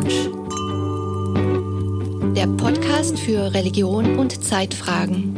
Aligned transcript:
Lounge. 0.00 0.30
Der 2.34 2.46
Podcast 2.46 3.18
für 3.18 3.52
Religion 3.52 4.18
und 4.18 4.42
Zeitfragen. 4.42 5.34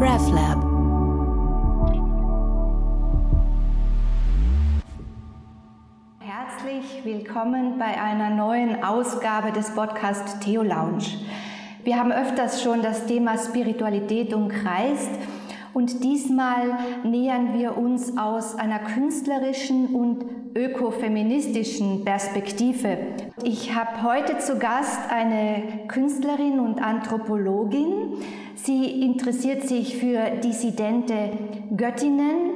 RevLab. 0.00 0.62
Herzlich 6.20 7.04
willkommen 7.04 7.78
bei 7.78 8.00
einer 8.00 8.30
neuen 8.30 8.82
Ausgabe 8.84 9.52
des 9.52 9.70
Podcast 9.74 10.40
Theo 10.42 10.62
Lounge. 10.62 11.04
Wir 11.82 11.96
haben 11.98 12.12
öfters 12.12 12.62
schon 12.62 12.82
das 12.82 13.06
Thema 13.06 13.38
Spiritualität 13.38 14.34
umkreist 14.34 15.10
und 15.74 16.02
diesmal 16.02 16.78
nähern 17.02 17.58
wir 17.58 17.76
uns 17.76 18.16
aus 18.16 18.54
einer 18.54 18.78
künstlerischen 18.78 19.88
und 19.94 20.24
ökofeministischen 20.54 22.04
Perspektive. 22.04 22.96
Ich 23.42 23.74
habe 23.74 24.02
heute 24.02 24.38
zu 24.38 24.58
Gast 24.58 25.00
eine 25.10 25.86
Künstlerin 25.88 26.60
und 26.60 26.80
Anthropologin. 26.80 28.14
Sie 28.54 29.02
interessiert 29.02 29.64
sich 29.64 29.96
für 29.96 30.40
dissidente 30.42 31.30
Göttinnen. 31.76 32.54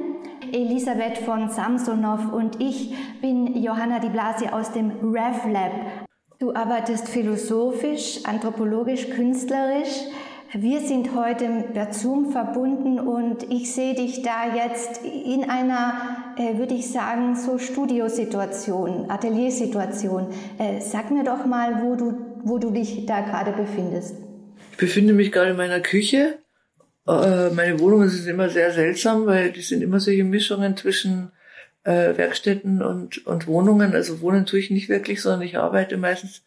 Elisabeth 0.51 1.19
von 1.19 1.49
Samsonov 1.49 2.33
und 2.33 2.59
ich 2.59 2.95
bin 3.21 3.61
Johanna 3.61 3.99
Di 3.99 4.09
Blasi 4.09 4.47
aus 4.47 4.71
dem 4.71 4.91
RevLab. 5.03 5.71
Du 6.39 6.55
arbeitest 6.55 7.07
philosophisch, 7.09 8.21
anthropologisch, 8.23 9.09
künstlerisch. 9.09 10.05
Wir 10.53 10.79
sind 10.79 11.13
heute 11.13 11.65
per 11.73 11.93
Zoom 11.93 12.31
verbunden 12.31 12.99
und 12.99 13.43
ich 13.51 13.71
sehe 13.71 13.93
dich 13.93 14.23
da 14.23 14.55
jetzt 14.55 15.01
in 15.05 15.47
einer, 15.47 16.33
äh, 16.39 16.57
würde 16.57 16.73
ich 16.73 16.91
sagen, 16.91 17.35
so 17.35 17.59
Studiosituation, 17.59 19.11
Ateliersituation. 19.11 20.33
Äh, 20.57 20.81
sag 20.81 21.11
mir 21.11 21.23
doch 21.23 21.45
mal, 21.45 21.83
wo 21.83 21.95
du, 21.95 22.41
wo 22.43 22.57
du 22.57 22.71
dich 22.71 23.05
da 23.05 23.21
gerade 23.21 23.51
befindest. 23.51 24.15
Ich 24.71 24.77
befinde 24.77 25.13
mich 25.13 25.31
gerade 25.31 25.51
in 25.51 25.57
meiner 25.57 25.81
Küche. 25.81 26.39
Äh, 27.07 27.51
meine 27.51 27.79
Wohnungen 27.79 28.09
sind 28.09 28.27
immer 28.27 28.49
sehr 28.49 28.71
seltsam, 28.71 29.27
weil 29.27 29.51
die 29.51 29.61
sind 29.61 29.83
immer 29.83 29.99
solche 29.99 30.23
Mischungen 30.23 30.75
zwischen 30.75 31.31
äh, 31.83 32.17
Werkstätten 32.17 32.81
und, 32.81 33.23
und 33.27 33.45
Wohnungen. 33.45 33.93
Also 33.93 34.19
wohnen 34.21 34.47
tue 34.47 34.57
ich 34.57 34.71
nicht 34.71 34.89
wirklich, 34.89 35.21
sondern 35.21 35.43
ich 35.43 35.59
arbeite 35.59 35.97
meistens 35.97 36.41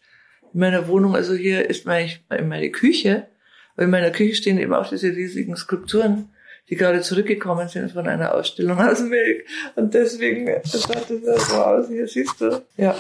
in 0.52 0.58
meiner 0.58 0.88
Wohnung. 0.88 1.14
Also 1.14 1.34
hier 1.34 1.70
ist 1.70 1.86
meine, 1.86 2.10
meine 2.28 2.70
Küche 2.70 3.28
weil 3.76 3.86
in 3.86 3.90
meiner 3.90 4.10
Küche 4.10 4.34
stehen 4.34 4.58
eben 4.58 4.74
auch 4.74 4.88
diese 4.88 5.08
riesigen 5.08 5.56
Skulpturen, 5.56 6.28
die 6.68 6.76
gerade 6.76 7.00
zurückgekommen 7.00 7.68
sind 7.68 7.92
von 7.92 8.06
einer 8.06 8.34
Ausstellung 8.34 8.78
aus 8.78 8.98
dem 8.98 9.10
Weg. 9.10 9.46
Und 9.74 9.94
deswegen 9.94 10.46
sah 10.64 10.88
das 10.94 11.08
ja 11.10 11.38
so 11.38 11.54
aus. 11.56 11.88
Hier 11.88 12.06
siehst 12.06 12.40
du. 12.40 12.62
Ja. 12.76 12.94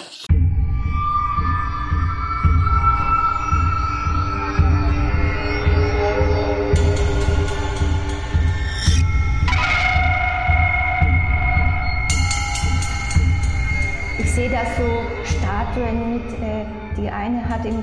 Ich 14.18 14.30
sehe 14.30 14.50
da 14.50 14.64
so 14.76 15.02
Statuen 15.24 16.14
mit, 16.14 16.32
äh, 16.42 16.64
die 16.96 17.08
eine 17.08 17.48
hat 17.48 17.64
im 17.64 17.82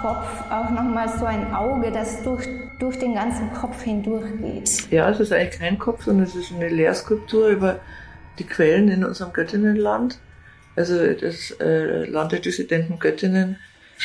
Kopf 0.00 0.26
auch 0.50 0.70
nochmal 0.70 1.08
so 1.18 1.24
ein 1.26 1.52
Auge, 1.52 1.90
das 1.90 2.22
durch, 2.22 2.46
durch 2.78 2.98
den 2.98 3.14
ganzen 3.14 3.52
Kopf 3.52 3.82
hindurch 3.82 4.26
geht. 4.40 4.90
Ja, 4.90 5.10
es 5.10 5.20
ist 5.20 5.32
eigentlich 5.32 5.58
kein 5.58 5.78
Kopf, 5.78 6.04
sondern 6.04 6.26
es 6.26 6.34
ist 6.34 6.52
eine 6.52 6.68
Lehrskulptur 6.68 7.48
über 7.48 7.80
die 8.38 8.44
Quellen 8.44 8.88
in 8.88 9.04
unserem 9.04 9.32
Göttinnenland. 9.32 10.18
Also 10.76 11.12
das 11.12 11.50
äh, 11.60 12.04
Land 12.06 12.32
der 12.32 12.40
dissidenten 12.40 12.98
Göttinnen 12.98 13.58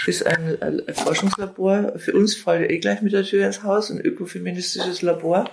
ist 0.08 0.26
ein, 0.26 0.62
ein 0.62 0.82
Forschungslabor. 0.94 1.94
Für 1.98 2.14
uns 2.14 2.36
fällt 2.36 2.70
eh 2.70 2.80
gleich 2.80 3.02
mit 3.02 3.14
der 3.14 3.24
Tür 3.24 3.46
ins 3.46 3.64
Haus, 3.64 3.90
ein 3.90 4.02
ökofeministisches 4.02 5.02
Labor. 5.02 5.50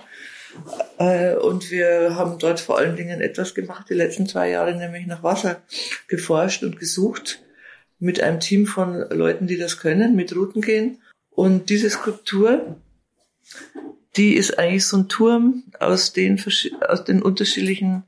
Äh, 0.97 1.35
und 1.35 1.71
wir 1.71 2.15
haben 2.15 2.37
dort 2.39 2.59
vor 2.59 2.77
allen 2.77 2.95
Dingen 2.95 3.21
etwas 3.21 3.55
gemacht, 3.55 3.87
die 3.89 3.93
letzten 3.93 4.27
zwei 4.27 4.49
Jahre, 4.49 4.75
nämlich 4.75 5.07
nach 5.07 5.23
Wasser 5.23 5.61
geforscht 6.07 6.63
und 6.63 6.79
gesucht 6.79 7.39
mit 7.99 8.21
einem 8.21 8.39
Team 8.39 8.65
von 8.65 9.05
Leuten, 9.09 9.47
die 9.47 9.57
das 9.57 9.79
können, 9.79 10.15
mit 10.15 10.35
Routen 10.35 10.61
gehen. 10.61 11.01
Und 11.29 11.69
diese 11.69 11.89
Skulptur, 11.89 12.75
die 14.15 14.35
ist 14.35 14.59
eigentlich 14.59 14.85
so 14.85 14.97
ein 14.97 15.09
Turm 15.09 15.63
aus 15.79 16.13
den, 16.13 16.43
aus 16.87 17.03
den 17.03 17.21
unterschiedlichen 17.21 18.03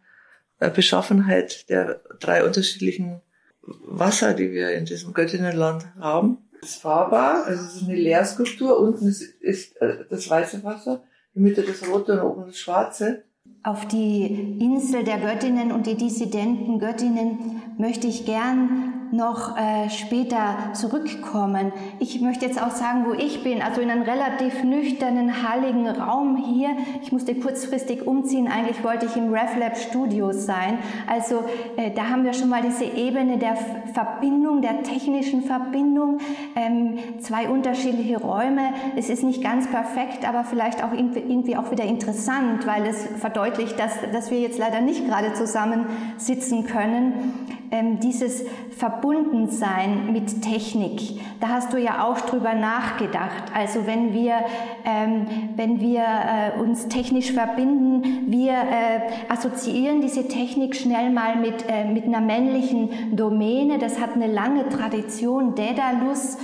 äh, 0.59 0.69
Beschaffenheit 0.69 1.69
der 1.69 2.01
drei 2.19 2.45
unterschiedlichen 2.45 3.21
Wasser, 3.61 4.33
die 4.33 4.51
wir 4.51 4.71
in 4.71 4.85
diesem 4.85 5.13
Göttinnenland 5.13 5.85
haben. 5.99 6.37
Das 6.61 6.71
ist 6.71 6.81
fahrbar, 6.81 7.45
also 7.45 7.63
es 7.63 7.75
ist 7.75 7.83
eine 7.83 7.95
Leerskulptur. 7.95 8.79
Unten 8.79 9.07
ist, 9.07 9.21
ist 9.21 9.75
äh, 9.81 10.05
das 10.09 10.29
weiße 10.29 10.63
Wasser, 10.63 11.03
in 11.33 11.43
der 11.43 11.49
Mitte 11.49 11.63
das 11.63 11.87
rote 11.87 12.13
und 12.13 12.31
oben 12.31 12.45
das 12.47 12.57
schwarze. 12.57 13.23
Auf 13.63 13.87
die 13.87 14.57
Insel 14.59 15.03
der 15.03 15.17
Göttinnen 15.17 15.71
und 15.71 15.87
die 15.87 15.95
dissidenten 15.95 16.79
Göttinnen 16.79 17.61
möchte 17.77 18.07
ich 18.07 18.25
gern 18.25 18.94
noch 19.11 19.57
äh, 19.57 19.89
später 19.89 20.55
zurückkommen. 20.73 21.71
Ich 21.99 22.21
möchte 22.21 22.45
jetzt 22.45 22.61
auch 22.61 22.71
sagen, 22.71 23.05
wo 23.07 23.13
ich 23.13 23.43
bin, 23.43 23.61
also 23.61 23.81
in 23.81 23.89
einem 23.89 24.03
relativ 24.03 24.63
nüchternen, 24.63 25.47
halligen 25.47 25.87
Raum 25.87 26.37
hier. 26.37 26.69
Ich 27.01 27.11
musste 27.11 27.35
kurzfristig 27.35 28.05
umziehen, 28.05 28.47
eigentlich 28.47 28.83
wollte 28.83 29.05
ich 29.05 29.15
im 29.15 29.33
RevLab 29.33 29.77
Studio 29.77 30.31
sein. 30.31 30.79
Also 31.07 31.43
äh, 31.77 31.91
da 31.91 32.09
haben 32.09 32.23
wir 32.23 32.33
schon 32.33 32.49
mal 32.49 32.61
diese 32.61 32.85
Ebene 32.85 33.37
der 33.37 33.55
Verbindung, 33.93 34.61
der 34.61 34.83
technischen 34.83 35.43
Verbindung, 35.43 36.19
ähm, 36.55 36.97
zwei 37.19 37.49
unterschiedliche 37.49 38.19
Räume. 38.19 38.73
Es 38.95 39.09
ist 39.09 39.23
nicht 39.23 39.43
ganz 39.43 39.67
perfekt, 39.67 40.27
aber 40.27 40.43
vielleicht 40.43 40.83
auch 40.83 40.91
irgendwie 40.93 41.55
auch 41.55 41.71
wieder 41.71 41.83
interessant, 41.83 42.65
weil 42.67 42.85
es 42.85 43.05
verdeutlicht, 43.19 43.79
dass, 43.79 43.93
dass 44.11 44.31
wir 44.31 44.39
jetzt 44.39 44.57
leider 44.57 44.81
nicht 44.81 45.05
gerade 45.07 45.33
zusammen 45.33 45.85
sitzen 46.17 46.65
können. 46.65 47.13
Ähm, 47.71 47.99
dieses 47.99 48.43
Verbundensein 48.71 50.11
mit 50.11 50.41
Technik, 50.41 51.19
da 51.39 51.49
hast 51.49 51.73
du 51.73 51.77
ja 51.77 52.03
auch 52.05 52.21
drüber 52.21 52.53
nachgedacht. 52.53 53.51
Also 53.53 53.85
wenn 53.85 54.13
wir, 54.13 54.35
ähm, 54.85 55.25
wenn 55.55 55.79
wir 55.79 56.03
äh, 56.03 56.59
uns 56.59 56.87
technisch 56.87 57.31
verbinden, 57.31 58.31
wir 58.31 58.53
äh, 58.53 59.31
assoziieren 59.31 60.01
diese 60.01 60.27
Technik 60.27 60.75
schnell 60.75 61.09
mal 61.09 61.35
mit, 61.35 61.65
äh, 61.67 61.85
mit 61.85 62.05
einer 62.05 62.21
männlichen 62.21 63.15
Domäne. 63.15 63.79
Das 63.79 63.99
hat 63.99 64.13
eine 64.13 64.27
lange 64.27 64.69
Tradition, 64.69 65.55
Daedalus. 65.55 66.37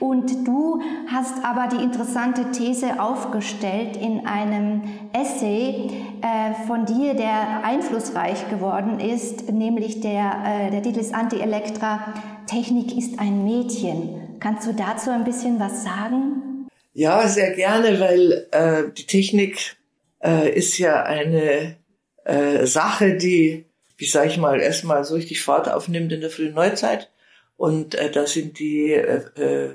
Und 0.00 0.46
du 0.46 0.80
hast 1.10 1.44
aber 1.44 1.68
die 1.74 1.82
interessante 1.82 2.50
These 2.52 3.00
aufgestellt 3.00 3.96
in 3.96 4.26
einem 4.26 4.82
Essay 5.12 5.90
äh, 6.20 6.66
von 6.66 6.84
dir, 6.84 7.14
der 7.14 7.64
einflussreich 7.64 8.48
geworden 8.50 9.00
ist, 9.00 9.50
nämlich 9.50 10.00
der, 10.00 10.42
äh, 10.46 10.70
der 10.70 10.82
Titel 10.82 11.00
ist 11.00 11.14
Anti-Elektra, 11.14 12.14
Technik 12.46 12.96
ist 12.96 13.18
ein 13.18 13.44
Mädchen. 13.44 14.38
Kannst 14.40 14.66
du 14.66 14.74
dazu 14.74 15.10
ein 15.10 15.24
bisschen 15.24 15.58
was 15.58 15.84
sagen? 15.84 16.68
Ja, 16.92 17.26
sehr 17.26 17.54
gerne, 17.54 17.98
weil 17.98 18.46
äh, 18.50 18.92
die 18.96 19.06
Technik 19.06 19.76
äh, 20.22 20.50
ist 20.50 20.78
ja 20.78 21.02
eine 21.02 21.76
äh, 22.24 22.66
Sache, 22.66 23.16
die, 23.16 23.64
wie 23.96 24.06
sage 24.06 24.28
ich 24.28 24.38
mal, 24.38 24.60
erstmal 24.60 25.04
so 25.04 25.14
richtig 25.14 25.42
Fahrt 25.42 25.68
aufnimmt 25.68 26.12
in 26.12 26.20
der 26.20 26.30
frühen 26.30 26.54
Neuzeit. 26.54 27.10
Und 27.56 27.94
äh, 27.94 28.10
da 28.10 28.26
sind 28.26 28.58
die, 28.58 28.92
äh, 28.92 29.22
äh, 29.40 29.70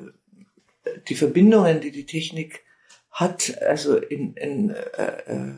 die 1.07 1.15
Verbindungen, 1.15 1.81
die 1.81 1.91
die 1.91 2.05
Technik 2.05 2.63
hat, 3.11 3.61
also 3.61 3.97
in, 3.97 4.33
in, 4.33 4.69
äh, 4.69 5.21
äh, 5.25 5.51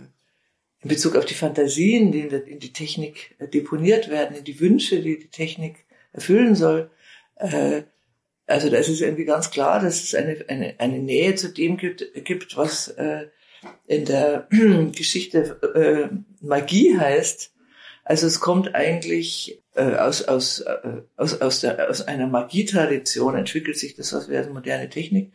in 0.81 0.89
Bezug 0.89 1.15
auf 1.15 1.25
die 1.25 1.33
Fantasien, 1.33 2.11
die 2.11 2.21
in, 2.21 2.29
der, 2.29 2.45
in 2.47 2.59
die 2.59 2.73
Technik 2.73 3.35
äh, 3.39 3.47
deponiert 3.47 4.09
werden, 4.09 4.37
in 4.37 4.43
die 4.43 4.59
Wünsche, 4.59 5.01
die 5.01 5.19
die 5.19 5.29
Technik 5.29 5.85
erfüllen 6.13 6.55
soll, 6.55 6.89
äh, 7.35 7.83
also 8.51 8.69
da 8.69 8.77
ist 8.77 8.89
es 8.89 9.01
irgendwie 9.01 9.25
ganz 9.25 9.49
klar, 9.49 9.79
dass 9.79 10.03
es 10.03 10.15
eine, 10.15 10.43
eine, 10.47 10.75
eine 10.77 10.99
Nähe 10.99 11.35
zu 11.35 11.49
dem 11.49 11.77
gibt, 11.77 12.05
gibt 12.25 12.57
was 12.57 12.89
äh, 12.89 13.27
in 13.87 14.05
der 14.05 14.47
Geschichte 14.95 15.59
äh, 15.75 16.15
Magie 16.41 16.97
heißt. 16.97 17.53
Also 18.03 18.27
es 18.27 18.39
kommt 18.39 18.75
eigentlich 18.75 19.61
äh, 19.75 19.95
aus, 19.95 20.23
aus, 20.23 20.59
äh, 20.61 21.01
aus, 21.17 21.39
aus, 21.41 21.61
der, 21.61 21.89
aus 21.89 22.01
einer 22.01 22.27
Magietradition 22.27 23.35
entwickelt 23.35 23.77
sich 23.77 23.95
das, 23.95 24.13
was 24.13 24.27
wäre 24.27 24.49
moderne 24.49 24.89
Technik 24.89 25.31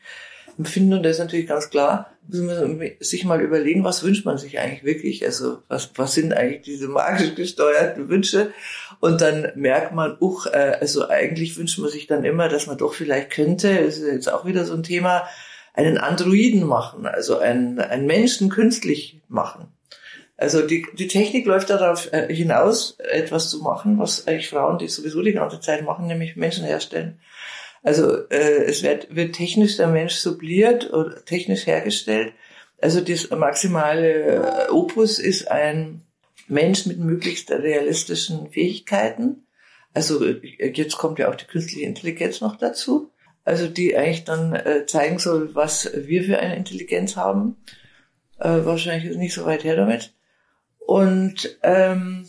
empfinden. 0.59 0.95
Und 0.95 1.03
das 1.03 1.13
ist 1.13 1.19
natürlich 1.21 1.47
ganz 1.47 1.71
klar, 1.71 2.13
muss 2.29 2.41
man 2.41 2.81
sich 3.01 3.25
mal 3.25 3.41
überlegen, 3.41 3.85
was 3.85 4.03
wünscht 4.03 4.25
man 4.25 4.39
sich 4.39 4.59
eigentlich 4.59 4.85
wirklich? 4.85 5.25
Also 5.25 5.63
was, 5.69 5.91
was 5.97 6.15
sind 6.15 6.33
eigentlich 6.33 6.63
diese 6.63 6.89
magisch 6.89 7.35
gesteuerten 7.35 8.09
Wünsche? 8.09 8.53
Und 9.01 9.21
dann 9.21 9.53
merkt 9.55 9.95
man, 9.95 10.17
uch, 10.21 10.47
äh, 10.47 10.77
also 10.81 11.09
eigentlich 11.09 11.57
wünscht 11.57 11.79
man 11.79 11.91
sich 11.91 12.07
dann 12.07 12.25
immer, 12.25 12.49
dass 12.49 12.67
man 12.67 12.79
doch 12.79 12.95
vielleicht 12.95 13.31
könnte, 13.31 13.69
ist 13.69 14.03
jetzt 14.03 14.33
auch 14.33 14.45
wieder 14.45 14.65
so 14.65 14.75
ein 14.75 14.83
Thema, 14.83 15.25
einen 15.75 15.99
Androiden 15.99 16.65
machen, 16.65 17.07
also 17.07 17.39
einen, 17.39 17.79
einen 17.79 18.07
Menschen 18.07 18.49
künstlich 18.49 19.21
machen. 19.29 19.69
Also 20.37 20.67
die, 20.67 20.87
die 20.93 21.09
Technik 21.09 21.47
läuft 21.47 21.71
darauf 21.71 22.13
äh, 22.13 22.33
hinaus, 22.33 22.99
etwas 22.99 23.49
zu 23.49 23.61
machen, 23.63 23.99
was 23.99 24.27
eigentlich 24.27 24.51
Frauen, 24.51 24.79
die 24.79 24.89
sowieso 24.89 25.23
die 25.23 25.33
ganze 25.33 25.61
Zeit 25.61 25.85
machen, 25.85 26.07
nämlich 26.07 26.37
Menschen 26.37 26.65
herstellen. 26.65 27.21
Also 27.83 28.29
äh, 28.29 28.65
es 28.65 28.83
wird, 28.83 29.15
wird 29.15 29.35
technisch 29.35 29.77
der 29.77 29.87
Mensch 29.87 30.15
subliert 30.15 30.93
oder 30.93 31.25
technisch 31.25 31.67
hergestellt. 31.67 32.35
Also 32.83 33.01
das 33.01 33.31
maximale 33.31 34.69
Opus 34.71 35.19
ist 35.19 35.51
ein 35.51 36.03
Mensch 36.49 36.85
mit 36.85 36.99
möglichst 36.99 37.51
realistischen 37.51 38.51
Fähigkeiten. 38.51 39.47
Also 39.95 40.23
jetzt 40.25 40.99
kommt 40.99 41.19
ja 41.19 41.31
auch 41.31 41.37
die 41.37 41.47
künstliche 41.47 41.87
Intelligenz 41.87 42.43
noch 42.43 42.57
dazu. 42.57 43.11
Also 43.45 43.69
die 43.69 43.97
eigentlich 43.97 44.25
dann 44.25 44.55
äh, 44.55 44.85
zeigen 44.87 45.19
soll, 45.19 45.55
was 45.55 45.91
wir 45.95 46.25
für 46.25 46.39
eine 46.39 46.57
Intelligenz 46.57 47.17
haben. 47.17 47.57
Äh, 48.39 48.65
wahrscheinlich 48.65 49.11
ist 49.11 49.17
nicht 49.17 49.35
so 49.35 49.47
weit 49.47 49.65
her 49.65 49.77
damit. 49.77 50.13
Und 50.87 51.59
ähm, 51.63 52.27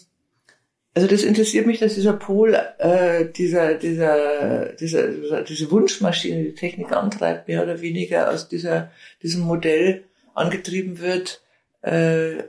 also 0.95 1.07
das 1.07 1.21
interessiert 1.21 1.67
mich, 1.67 1.79
dass 1.79 1.93
dieser 1.93 2.13
Pol, 2.13 2.55
äh, 2.79 3.25
dieser, 3.25 3.75
dieser, 3.75 4.73
dieser, 4.73 5.43
diese 5.43 5.69
Wunschmaschine, 5.69 6.43
die 6.43 6.55
Technik 6.55 6.91
antreibt, 6.91 7.47
mehr 7.47 7.61
oder 7.61 7.81
weniger 7.81 8.31
aus 8.31 8.49
dieser, 8.49 8.89
diesem 9.21 9.41
Modell 9.41 10.05
angetrieben 10.33 10.99
wird. 10.99 11.43
Äh, 11.83 12.45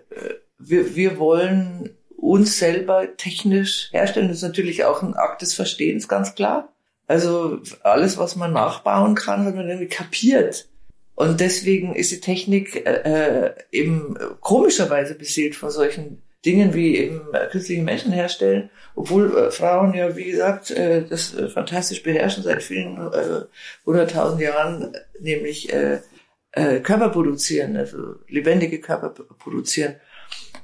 wir, 0.58 0.96
wir 0.96 1.18
wollen 1.18 1.90
uns 2.16 2.58
selber 2.58 3.16
technisch 3.18 3.90
herstellen. 3.92 4.28
Das 4.28 4.38
ist 4.38 4.42
natürlich 4.42 4.84
auch 4.84 5.02
ein 5.02 5.14
Akt 5.14 5.42
des 5.42 5.52
Verstehens, 5.52 6.08
ganz 6.08 6.34
klar. 6.34 6.72
Also 7.06 7.60
alles, 7.82 8.16
was 8.16 8.34
man 8.34 8.54
nachbauen 8.54 9.14
kann, 9.14 9.44
hat 9.44 9.56
man 9.56 9.68
irgendwie 9.68 9.88
kapiert. 9.88 10.68
Und 11.18 11.40
deswegen 11.40 11.96
ist 11.96 12.12
die 12.12 12.20
Technik 12.20 12.86
äh, 12.86 13.48
äh, 13.48 13.54
eben 13.72 14.16
komischerweise 14.40 15.16
beseelt 15.16 15.56
von 15.56 15.68
solchen 15.68 16.22
Dingen 16.46 16.74
wie 16.74 16.96
eben 16.96 17.22
künstliche 17.50 17.82
Menschen 17.82 18.12
herstellen, 18.12 18.70
obwohl 18.94 19.36
äh, 19.36 19.50
Frauen 19.50 19.94
ja, 19.94 20.14
wie 20.14 20.30
gesagt, 20.30 20.70
äh, 20.70 21.02
das 21.04 21.34
äh, 21.34 21.48
fantastisch 21.48 22.04
beherrschen 22.04 22.44
seit 22.44 22.62
vielen 22.62 22.98
äh, 22.98 23.46
hunderttausend 23.84 24.40
Jahren, 24.40 24.92
nämlich 25.18 25.72
äh, 25.72 25.98
äh, 26.52 26.78
Körper 26.78 27.08
produzieren, 27.08 27.76
also 27.76 28.14
lebendige 28.28 28.78
Körper 28.78 29.08
produzieren. 29.10 29.96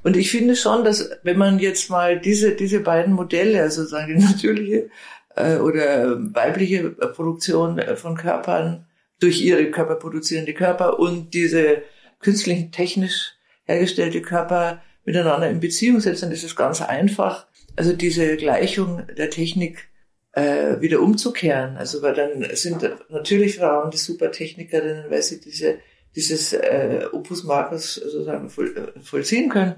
Und 0.03 0.15
ich 0.15 0.31
finde 0.31 0.55
schon, 0.55 0.85
dass 0.85 1.09
wenn 1.23 1.37
man 1.37 1.59
jetzt 1.59 1.89
mal 1.89 2.17
diese, 2.17 2.55
diese 2.55 2.79
beiden 2.79 3.13
Modelle, 3.13 3.61
also 3.61 3.81
sozusagen 3.81 4.17
die 4.17 4.25
natürliche 4.31 4.89
äh, 5.35 5.57
oder 5.57 6.17
weibliche 6.33 6.91
Produktion 6.91 7.81
von 7.97 8.15
Körpern 8.15 8.85
durch 9.19 9.41
ihre 9.41 9.71
Körper 9.71 9.95
produzierende 9.95 10.53
Körper 10.53 10.99
und 10.99 11.33
diese 11.33 11.83
künstlichen, 12.19 12.71
technisch 12.71 13.33
hergestellte 13.65 14.21
Körper 14.21 14.81
miteinander 15.05 15.49
in 15.49 15.59
Beziehung 15.59 15.99
setzt, 15.99 16.23
dann 16.23 16.31
ist 16.31 16.55
ganz 16.55 16.81
einfach, 16.81 17.47
also 17.75 17.93
diese 17.93 18.37
Gleichung 18.37 19.03
der 19.15 19.29
Technik 19.29 19.89
äh, 20.33 20.81
wieder 20.81 20.99
umzukehren. 21.01 21.77
Also 21.77 22.01
weil 22.01 22.13
dann 22.13 22.45
sind 22.55 22.89
natürlich 23.09 23.57
Frauen 23.57 23.91
die 23.91 23.97
Supertechnikerinnen, 23.97 25.09
weil 25.09 25.21
sie 25.21 25.39
diese, 25.39 25.79
dieses 26.15 26.53
äh, 26.53 27.07
Opus 27.11 27.43
Markus 27.43 27.95
sozusagen 27.95 28.49
voll, 28.49 28.75
äh, 28.75 28.99
vollziehen 29.01 29.49
können. 29.49 29.75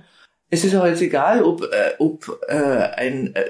Es 0.50 0.63
ist 0.63 0.75
auch 0.75 0.86
jetzt 0.86 1.01
egal, 1.01 1.44
ob, 1.44 1.63
äh, 1.63 1.94
ob 2.00 2.39
äh, 2.48 2.56
ein 2.56 3.36
äh, 3.36 3.50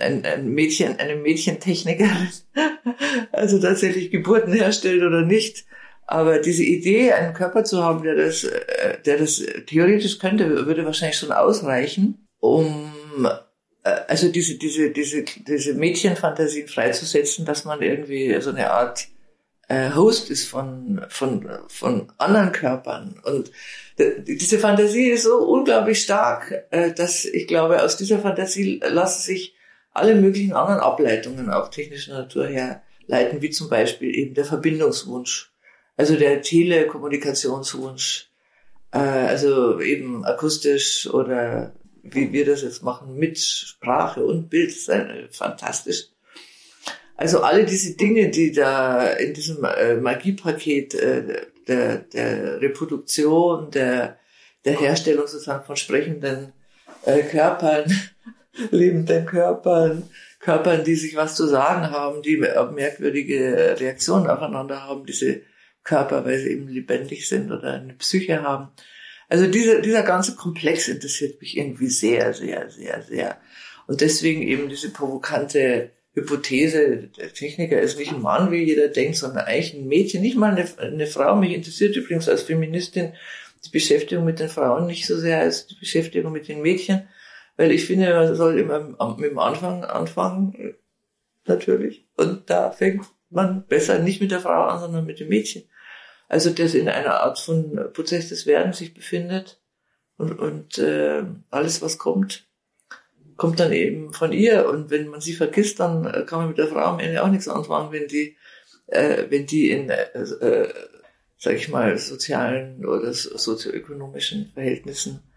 ein, 0.00 0.24
ein 0.24 0.48
Mädchen, 0.48 0.98
eine 0.98 1.16
Mädchentechnikerin, 1.16 2.28
also 3.32 3.60
tatsächlich 3.60 4.10
Geburten 4.10 4.52
herstellt 4.52 5.02
oder 5.02 5.22
nicht. 5.22 5.64
Aber 6.06 6.38
diese 6.38 6.64
Idee, 6.64 7.12
einen 7.12 7.34
Körper 7.34 7.64
zu 7.64 7.84
haben, 7.84 8.02
der 8.02 8.14
das, 8.14 8.42
äh, 8.44 8.98
der 9.04 9.18
das 9.18 9.42
theoretisch 9.66 10.18
könnte, 10.18 10.66
würde 10.66 10.86
wahrscheinlich 10.86 11.18
schon 11.18 11.32
ausreichen, 11.32 12.26
um 12.40 13.28
äh, 13.84 13.90
also 14.08 14.30
diese, 14.30 14.56
diese, 14.56 14.90
diese, 14.90 15.24
diese 15.24 15.74
Mädchenfantasien 15.74 16.66
freizusetzen, 16.66 17.44
dass 17.44 17.66
man 17.66 17.82
irgendwie 17.82 18.40
so 18.40 18.48
eine 18.50 18.70
Art 18.70 19.06
äh, 19.68 19.90
Host 19.94 20.30
ist 20.30 20.46
von, 20.48 21.04
von, 21.10 21.46
von 21.68 22.10
anderen 22.16 22.52
Körpern. 22.52 23.20
Und 23.24 23.52
diese 23.98 24.58
Fantasie 24.58 25.10
ist 25.10 25.24
so 25.24 25.38
unglaublich 25.38 26.00
stark, 26.00 26.68
dass 26.94 27.24
ich 27.24 27.48
glaube, 27.48 27.82
aus 27.82 27.96
dieser 27.96 28.20
Fantasie 28.20 28.80
lassen 28.88 29.22
sich 29.22 29.57
alle 29.98 30.14
möglichen 30.14 30.52
anderen 30.52 30.80
Ableitungen 30.80 31.50
auch 31.50 31.68
technischer 31.68 32.14
Natur 32.14 32.46
herleiten, 32.46 33.42
wie 33.42 33.50
zum 33.50 33.68
Beispiel 33.68 34.14
eben 34.14 34.34
der 34.34 34.44
Verbindungswunsch, 34.44 35.52
also 35.96 36.16
der 36.16 36.42
Telekommunikationswunsch, 36.42 38.30
äh, 38.92 38.98
also 38.98 39.80
eben 39.80 40.24
akustisch 40.24 41.08
oder 41.08 41.74
wie 42.02 42.32
wir 42.32 42.46
das 42.46 42.62
jetzt 42.62 42.82
machen, 42.82 43.16
mit 43.16 43.38
Sprache 43.38 44.24
und 44.24 44.48
Bild, 44.48 44.70
das 44.70 44.88
ist 44.88 45.36
fantastisch. 45.36 46.08
Also 47.16 47.40
alle 47.40 47.64
diese 47.64 47.96
Dinge, 47.96 48.30
die 48.30 48.52
da 48.52 49.10
in 49.10 49.34
diesem 49.34 49.64
äh, 49.64 49.96
Magiepaket 49.96 50.94
äh, 50.94 51.46
der, 51.66 51.98
der 51.98 52.60
Reproduktion, 52.60 53.70
der, 53.72 54.18
der 54.64 54.78
Herstellung 54.78 55.26
sozusagen 55.26 55.64
von 55.64 55.76
sprechenden 55.76 56.52
äh, 57.04 57.22
Körpern 57.22 57.92
lebenden 58.70 59.26
Körpern, 59.26 60.04
Körpern, 60.40 60.84
die 60.84 60.94
sich 60.94 61.16
was 61.16 61.34
zu 61.34 61.46
sagen 61.46 61.90
haben, 61.90 62.22
die 62.22 62.36
merkwürdige 62.36 63.76
Reaktionen 63.78 64.28
aufeinander 64.28 64.84
haben, 64.84 65.04
diese 65.04 65.42
Körper, 65.84 66.24
weil 66.24 66.38
sie 66.38 66.50
eben 66.50 66.68
lebendig 66.68 67.28
sind 67.28 67.50
oder 67.50 67.74
eine 67.74 67.94
Psyche 67.94 68.42
haben. 68.42 68.68
Also 69.28 69.46
dieser, 69.46 69.80
dieser 69.80 70.02
ganze 70.02 70.36
Komplex 70.36 70.88
interessiert 70.88 71.40
mich 71.40 71.56
irgendwie 71.56 71.88
sehr, 71.88 72.32
sehr, 72.34 72.70
sehr, 72.70 73.02
sehr. 73.02 73.40
Und 73.86 74.00
deswegen 74.00 74.42
eben 74.42 74.68
diese 74.68 74.90
provokante 74.90 75.90
Hypothese, 76.14 77.10
der 77.16 77.32
Techniker 77.32 77.80
ist 77.80 77.98
nicht 77.98 78.12
ein 78.12 78.22
Mann, 78.22 78.50
wie 78.50 78.64
jeder 78.64 78.88
denkt, 78.88 79.16
sondern 79.16 79.44
eigentlich 79.44 79.74
ein 79.74 79.86
Mädchen, 79.86 80.22
nicht 80.22 80.36
mal 80.36 80.52
eine, 80.52 80.66
eine 80.78 81.06
Frau. 81.06 81.36
Mich 81.36 81.52
interessiert 81.52 81.96
übrigens 81.96 82.28
als 82.28 82.42
Feministin 82.42 83.12
die 83.64 83.70
Beschäftigung 83.70 84.24
mit 84.24 84.40
den 84.40 84.48
Frauen 84.48 84.86
nicht 84.86 85.06
so 85.06 85.16
sehr 85.18 85.40
als 85.40 85.66
die 85.66 85.74
Beschäftigung 85.74 86.32
mit 86.32 86.48
den 86.48 86.62
Mädchen. 86.62 87.08
Weil 87.58 87.72
ich 87.72 87.86
finde, 87.86 88.14
man 88.14 88.36
soll 88.36 88.56
immer 88.56 88.78
mit 89.16 89.30
dem 89.32 89.38
Anfang 89.40 89.82
anfangen, 89.82 90.76
natürlich. 91.44 92.06
Und 92.16 92.48
da 92.48 92.70
fängt 92.70 93.04
man 93.30 93.66
besser 93.66 93.98
nicht 93.98 94.20
mit 94.20 94.30
der 94.30 94.38
Frau 94.38 94.62
an, 94.66 94.78
sondern 94.78 95.04
mit 95.04 95.18
dem 95.18 95.28
Mädchen. 95.28 95.64
Also 96.28 96.50
das 96.50 96.74
in 96.74 96.88
einer 96.88 97.20
Art 97.20 97.40
von 97.40 97.90
Prozess 97.92 98.28
des 98.28 98.46
Werdens 98.46 98.78
sich 98.78 98.94
befindet. 98.94 99.60
Und, 100.18 100.38
und 100.38 100.78
äh, 100.78 101.24
alles, 101.50 101.82
was 101.82 101.98
kommt, 101.98 102.46
kommt 103.36 103.58
dann 103.58 103.72
eben 103.72 104.12
von 104.12 104.30
ihr. 104.30 104.68
Und 104.68 104.90
wenn 104.90 105.08
man 105.08 105.20
sie 105.20 105.34
vergisst, 105.34 105.80
dann 105.80 106.04
kann 106.26 106.38
man 106.38 106.48
mit 106.48 106.58
der 106.58 106.68
Frau 106.68 106.84
am 106.84 107.00
Ende 107.00 107.24
auch 107.24 107.28
nichts 107.28 107.48
anfangen, 107.48 107.90
wenn 107.90 108.06
die, 108.06 108.36
äh, 108.86 109.24
wenn 109.30 109.46
die 109.46 109.72
in, 109.72 109.90
äh, 109.90 110.04
äh, 110.12 110.72
sag 111.38 111.54
ich 111.54 111.68
mal, 111.68 111.98
sozialen 111.98 112.86
oder 112.86 113.12
sozioökonomischen 113.12 114.52
Verhältnissen 114.54 115.27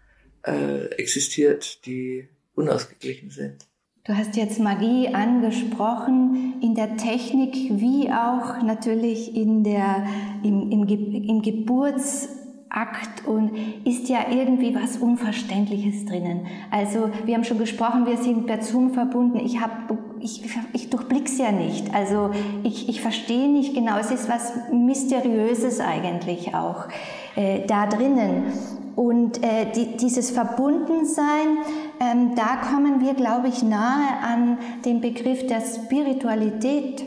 äh, 0.44 0.86
existiert, 0.96 1.86
die 1.86 2.28
unausgeglichen 2.54 3.30
sind. 3.30 3.66
Du 4.04 4.16
hast 4.16 4.34
jetzt 4.34 4.58
Magie 4.58 5.14
angesprochen, 5.14 6.54
in 6.60 6.74
der 6.74 6.96
Technik 6.96 7.54
wie 7.54 8.10
auch 8.10 8.60
natürlich 8.60 9.36
in 9.36 9.62
der, 9.62 10.04
im, 10.42 10.72
im, 10.72 10.84
im 10.88 11.40
Geburtsakt 11.40 13.24
und 13.24 13.52
ist 13.84 14.08
ja 14.08 14.26
irgendwie 14.28 14.74
was 14.74 14.96
Unverständliches 14.96 16.04
drinnen. 16.06 16.48
Also 16.72 17.10
wir 17.24 17.36
haben 17.36 17.44
schon 17.44 17.58
gesprochen, 17.58 18.04
wir 18.06 18.16
sind 18.16 18.48
per 18.48 18.60
Zoom 18.60 18.92
verbunden. 18.92 19.38
Ich, 19.38 19.60
hab, 19.60 19.96
ich, 20.18 20.42
ich 20.72 20.90
durchblick's 20.90 21.38
ja 21.38 21.52
nicht. 21.52 21.94
Also 21.94 22.32
ich, 22.64 22.88
ich 22.88 23.00
verstehe 23.00 23.48
nicht 23.48 23.72
genau. 23.72 23.98
Es 23.98 24.10
ist 24.10 24.28
was 24.28 24.52
Mysteriöses 24.72 25.78
eigentlich 25.78 26.56
auch 26.56 26.88
äh, 27.36 27.64
da 27.68 27.86
drinnen. 27.86 28.52
Und 28.94 29.42
äh, 29.42 29.66
die, 29.74 29.96
dieses 29.96 30.30
Verbundensein, 30.30 31.58
ähm, 32.00 32.34
da 32.34 32.56
kommen 32.70 33.00
wir, 33.00 33.14
glaube 33.14 33.48
ich, 33.48 33.62
nahe 33.62 34.18
an 34.22 34.58
den 34.84 35.00
Begriff 35.00 35.46
der 35.46 35.60
Spiritualität 35.60 37.04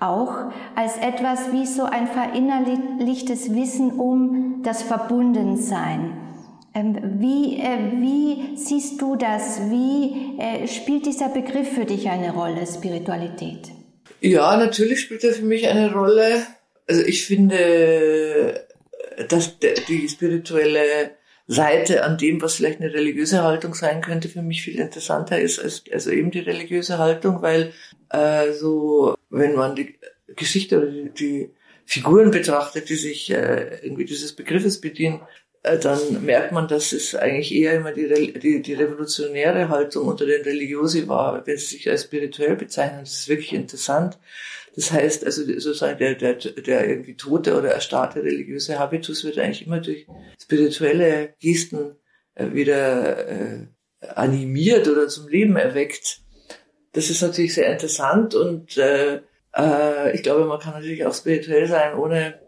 auch 0.00 0.50
als 0.74 0.96
etwas 0.96 1.52
wie 1.52 1.66
so 1.66 1.84
ein 1.84 2.08
verinnerlichtes 2.08 3.54
Wissen 3.54 3.92
um 3.92 4.62
das 4.64 4.82
Verbundensein. 4.82 6.12
Ähm, 6.74 6.96
wie, 7.20 7.58
äh, 7.58 8.00
wie 8.00 8.56
siehst 8.56 9.00
du 9.00 9.16
das? 9.16 9.60
Wie 9.70 10.38
äh, 10.38 10.66
spielt 10.66 11.06
dieser 11.06 11.28
Begriff 11.28 11.68
für 11.68 11.84
dich 11.84 12.08
eine 12.08 12.32
Rolle, 12.32 12.66
Spiritualität? 12.66 13.70
Ja, 14.20 14.56
natürlich 14.56 15.00
spielt 15.00 15.22
er 15.22 15.34
für 15.34 15.44
mich 15.44 15.68
eine 15.68 15.92
Rolle. 15.92 16.46
Also 16.88 17.02
ich 17.02 17.26
finde, 17.26 18.66
dass 19.28 19.58
die 19.58 20.08
spirituelle 20.08 21.12
Seite 21.46 22.04
an 22.04 22.18
dem, 22.18 22.40
was 22.40 22.54
vielleicht 22.54 22.80
eine 22.80 22.92
religiöse 22.92 23.42
Haltung 23.42 23.74
sein 23.74 24.00
könnte, 24.00 24.28
für 24.28 24.42
mich 24.42 24.62
viel 24.62 24.78
interessanter 24.78 25.40
ist 25.40 25.58
als 25.58 25.84
also 25.92 26.10
eben 26.10 26.30
die 26.30 26.40
religiöse 26.40 26.98
Haltung, 26.98 27.42
weil 27.42 27.72
äh, 28.10 28.52
so 28.52 29.14
wenn 29.30 29.54
man 29.54 29.74
die 29.74 29.98
Geschichte 30.36 30.78
oder 30.78 30.90
die, 30.90 31.10
die 31.10 31.50
Figuren 31.84 32.30
betrachtet, 32.30 32.88
die 32.88 32.94
sich 32.94 33.30
äh, 33.30 33.80
irgendwie 33.82 34.04
dieses 34.04 34.34
Begriffes 34.34 34.80
bedienen, 34.80 35.20
dann 35.62 36.24
merkt 36.24 36.50
man, 36.50 36.66
dass 36.66 36.92
es 36.92 37.14
eigentlich 37.14 37.54
eher 37.54 37.74
immer 37.74 37.92
die, 37.92 38.32
die, 38.38 38.62
die 38.62 38.74
revolutionäre 38.74 39.68
Haltung 39.68 40.08
unter 40.08 40.26
den 40.26 40.42
Religiosi 40.42 41.06
war, 41.06 41.46
wenn 41.46 41.56
sie 41.56 41.76
sich 41.76 41.88
als 41.88 42.02
spirituell 42.02 42.56
bezeichnen. 42.56 43.00
Das 43.00 43.12
ist 43.12 43.28
wirklich 43.28 43.52
interessant. 43.52 44.18
Das 44.74 44.90
heißt, 44.90 45.24
also 45.24 45.44
sozusagen 45.44 45.98
der, 45.98 46.14
der, 46.14 46.34
der 46.34 46.88
irgendwie 46.88 47.16
tote 47.16 47.56
oder 47.56 47.70
erstarrte 47.70 48.24
religiöse 48.24 48.78
Habitus 48.78 49.22
wird 49.24 49.38
eigentlich 49.38 49.66
immer 49.66 49.80
durch 49.80 50.06
spirituelle 50.40 51.34
Gesten 51.38 51.96
äh, 52.34 52.52
wieder 52.52 53.28
äh, 53.28 53.66
animiert 54.14 54.88
oder 54.88 55.08
zum 55.08 55.28
Leben 55.28 55.56
erweckt. 55.56 56.20
Das 56.92 57.10
ist 57.10 57.22
natürlich 57.22 57.54
sehr 57.54 57.70
interessant 57.70 58.34
und 58.34 58.76
äh, 58.78 59.20
äh, 59.54 60.14
ich 60.14 60.22
glaube, 60.22 60.46
man 60.46 60.58
kann 60.58 60.74
natürlich 60.74 61.04
auch 61.04 61.14
spirituell 61.14 61.66
sein, 61.66 61.94
ohne 61.94 62.40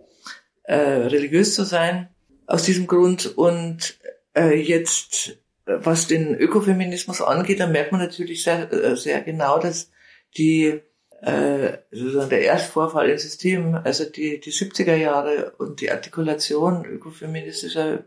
äh, 0.64 0.76
religiös 0.76 1.54
zu 1.54 1.64
sein. 1.64 2.08
Aus 2.46 2.64
diesem 2.64 2.86
Grund 2.86 3.36
und 3.36 3.98
äh, 4.36 4.54
jetzt, 4.60 5.38
was 5.64 6.06
den 6.06 6.34
Ökofeminismus 6.34 7.20
angeht, 7.20 7.60
da 7.60 7.66
merkt 7.66 7.92
man 7.92 8.00
natürlich 8.00 8.42
sehr, 8.42 8.72
äh, 8.72 8.96
sehr 8.96 9.22
genau, 9.22 9.58
dass 9.58 9.90
die 10.36 10.80
äh, 11.22 11.78
sozusagen 11.90 12.30
der 12.30 12.42
Erstvorfall 12.42 13.08
im 13.08 13.18
System, 13.18 13.74
also 13.74 14.04
die, 14.04 14.40
die 14.40 14.52
70er 14.52 14.96
Jahre 14.96 15.52
und 15.58 15.80
die 15.80 15.90
Artikulation 15.90 16.84
ökofeministischer 16.84 18.04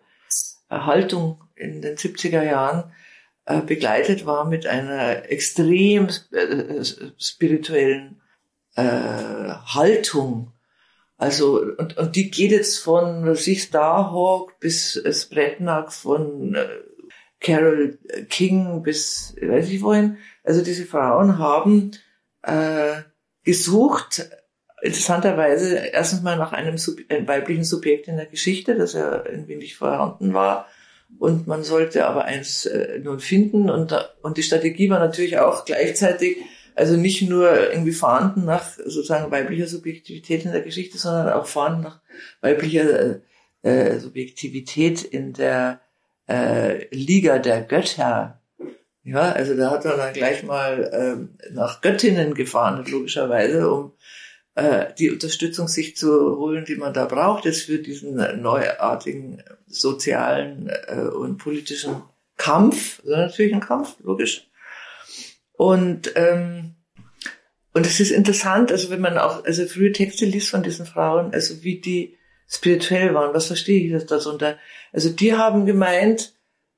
Haltung 0.70 1.44
in 1.56 1.82
den 1.82 1.96
70er 1.96 2.44
Jahren 2.44 2.92
äh, 3.46 3.62
begleitet 3.62 4.26
war 4.26 4.46
mit 4.46 4.68
einer 4.68 5.32
extrem 5.32 6.10
äh, 6.32 6.84
spirituellen 7.18 8.22
äh, 8.76 8.84
Haltung. 8.84 10.52
Also, 11.18 11.62
und, 11.78 11.98
und 11.98 12.16
die 12.16 12.30
geht 12.30 12.52
jetzt 12.52 12.78
von 12.78 13.36
sich 13.36 13.64
Starhawk 13.64 14.60
bis 14.60 15.02
Spretnak, 15.12 15.92
von 15.92 16.54
äh, 16.54 16.68
Carol 17.40 17.98
King 18.30 18.84
bis, 18.84 19.36
weiß 19.42 19.70
ich 19.70 19.82
wohin. 19.82 20.18
Also 20.44 20.64
diese 20.64 20.86
Frauen 20.86 21.40
haben 21.40 21.92
äh, 22.44 23.02
gesucht, 23.44 24.30
interessanterweise 24.82 25.78
erstens 25.78 26.22
mal 26.22 26.38
nach 26.38 26.54
einem, 26.54 26.78
einem 27.10 27.28
weiblichen 27.28 27.64
Subjekt 27.64 28.08
in 28.08 28.18
der 28.18 28.28
Geschichte, 28.28 28.76
das 28.76 28.94
ja 28.94 29.26
irgendwie 29.26 29.56
nicht 29.56 29.76
vorhanden 29.76 30.34
war. 30.34 30.68
Und 31.20 31.48
man 31.48 31.64
sollte 31.64 32.06
aber 32.06 32.26
eins 32.26 32.66
äh, 32.66 33.00
nun 33.00 33.20
finden. 33.20 33.70
Und, 33.70 33.94
und 34.22 34.38
die 34.38 34.44
Strategie 34.44 34.90
war 34.90 35.00
natürlich 35.00 35.40
auch 35.40 35.66
gleichzeitig, 35.66 36.38
also 36.78 36.96
nicht 36.96 37.28
nur 37.28 37.72
irgendwie 37.72 37.92
vorhanden 37.92 38.46
nach 38.46 38.70
sozusagen 38.76 39.32
weiblicher 39.32 39.68
Subjektivität 39.68 40.46
in 40.46 40.52
der 40.52 40.62
Geschichte, 40.62 41.00
sondern 41.00 41.30
auch 41.30 41.48
vorhanden 41.48 41.82
nach 41.82 42.02
weiblicher 42.42 43.22
äh, 43.64 44.00
Subjektivität 44.00 45.04
in 45.04 45.34
der 45.34 45.82
äh, 46.30 46.86
Liga 46.96 47.40
der 47.40 47.62
Götter. 47.62 48.40
Ja, 49.04 49.32
also 49.32 49.56
da 49.56 49.72
hat 49.72 49.86
er 49.86 49.98
dann 49.98 50.14
gleich 50.14 50.44
mal 50.44 50.92
ähm, 50.94 51.38
nach 51.52 51.82
Göttinnen 51.82 52.36
gefahren, 52.36 52.86
logischerweise, 52.86 53.72
um 53.72 53.94
äh, 54.54 54.94
die 55.00 55.10
Unterstützung 55.10 55.68
sich 55.68 55.96
zu 55.96 56.38
holen, 56.38 56.66
die 56.66 56.76
man 56.76 56.94
da 56.94 57.06
braucht, 57.06 57.46
jetzt 57.46 57.64
für 57.64 57.80
diesen 57.80 58.16
neuartigen 58.42 59.42
sozialen 59.66 60.70
äh, 60.88 61.08
und 61.08 61.38
politischen 61.38 62.04
Kampf. 62.36 63.00
Also 63.00 63.16
natürlich 63.16 63.54
ein 63.54 63.62
Kampf, 63.62 63.96
logisch. 64.04 64.47
Und 65.58 66.14
ähm, 66.16 66.76
und 67.74 67.86
es 67.86 68.00
ist 68.00 68.10
interessant, 68.10 68.72
also 68.72 68.90
wenn 68.90 69.02
man 69.02 69.20
auch 69.20 69.46
also 69.46 69.66
frühe 69.68 69.92
Texte 69.92 70.26
liest 70.26 70.50
von 70.50 70.64
diesen 70.64 70.88
Frauen, 70.88 71.32
also 71.34 71.64
wie 71.64 71.80
die 71.80 72.18
spirituell 72.48 73.14
waren, 73.14 73.36
was 73.36 73.48
verstehe 73.48 73.86
ich 73.86 73.92
das 73.92 74.08
darunter? 74.08 74.58
Also 74.92 75.10
die 75.10 75.36
haben 75.36 75.68
gemeint, 75.68 76.34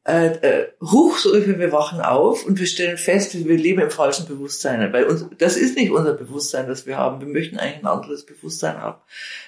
äh, 0.06 0.28
äh, 0.28 0.68
huch, 0.82 1.18
so 1.20 1.34
wir 1.34 1.72
wachen 1.72 2.02
auf 2.02 2.46
und 2.46 2.60
wir 2.60 2.66
stellen 2.66 2.98
fest, 2.98 3.48
wir 3.48 3.58
leben 3.58 3.82
im 3.82 3.92
falschen 3.92 4.28
Bewusstsein. 4.28 4.92
Weil 4.92 5.06
uns, 5.06 5.26
das 5.38 5.56
ist 5.56 5.78
nicht 5.78 5.92
unser 5.92 6.14
Bewusstsein, 6.14 6.68
das 6.68 6.86
wir 6.86 6.98
haben. 6.98 7.22
Wir 7.22 7.28
möchten 7.28 7.60
eigentlich 7.60 7.84
ein 7.84 7.88
anderes 7.88 8.26
Bewusstsein 8.26 8.82
haben. 8.82 9.00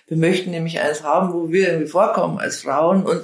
Wir 0.07 0.17
möchten 0.17 0.51
nämlich 0.51 0.79
eins 0.79 1.03
haben, 1.03 1.33
wo 1.33 1.51
wir 1.51 1.67
irgendwie 1.67 1.89
vorkommen 1.89 2.38
als 2.38 2.61
Frauen 2.61 3.03
und 3.03 3.23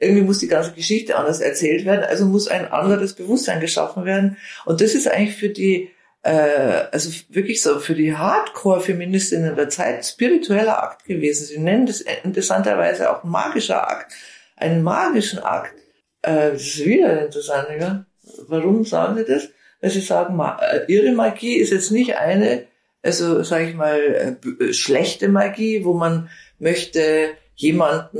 irgendwie 0.00 0.22
muss 0.22 0.38
die 0.38 0.48
ganze 0.48 0.72
Geschichte 0.72 1.16
anders 1.16 1.40
erzählt 1.40 1.84
werden, 1.84 2.04
also 2.04 2.24
muss 2.24 2.48
ein 2.48 2.70
anderes 2.70 3.14
Bewusstsein 3.14 3.60
geschaffen 3.60 4.04
werden. 4.04 4.36
Und 4.64 4.80
das 4.80 4.94
ist 4.94 5.08
eigentlich 5.08 5.36
für 5.36 5.48
die, 5.48 5.90
äh, 6.22 6.84
also 6.92 7.10
wirklich 7.30 7.62
so 7.62 7.80
für 7.80 7.94
die 7.94 8.16
Hardcore-Feministinnen 8.16 9.56
der 9.56 9.68
Zeit 9.68 10.04
spiritueller 10.06 10.82
Akt 10.82 11.04
gewesen. 11.04 11.46
Sie 11.46 11.58
nennen 11.58 11.86
das 11.86 12.00
interessanterweise 12.00 13.10
auch 13.10 13.24
magischer 13.24 13.88
Akt, 13.88 14.12
einen 14.56 14.82
magischen 14.82 15.40
Akt 15.40 15.74
äh, 16.22 16.52
das 16.52 16.62
ist 16.62 16.84
wieder 16.84 17.24
interessant, 17.24 17.68
ja? 17.78 18.04
Warum 18.48 18.84
sagen 18.84 19.16
sie 19.16 19.24
das? 19.24 19.48
Weil 19.80 19.90
sie 19.90 20.00
sagen, 20.00 20.38
äh, 20.40 20.84
ihre 20.88 21.12
Magie 21.12 21.56
ist 21.56 21.70
jetzt 21.70 21.90
nicht 21.90 22.16
eine, 22.16 22.66
also 23.02 23.42
sage 23.42 23.68
ich 23.68 23.74
mal, 23.74 23.98
äh, 23.98 24.64
äh, 24.64 24.72
schlechte 24.72 25.28
Magie, 25.28 25.84
wo 25.84 25.94
man 25.94 26.28
möchte 26.58 27.30
jemanden 27.54 28.18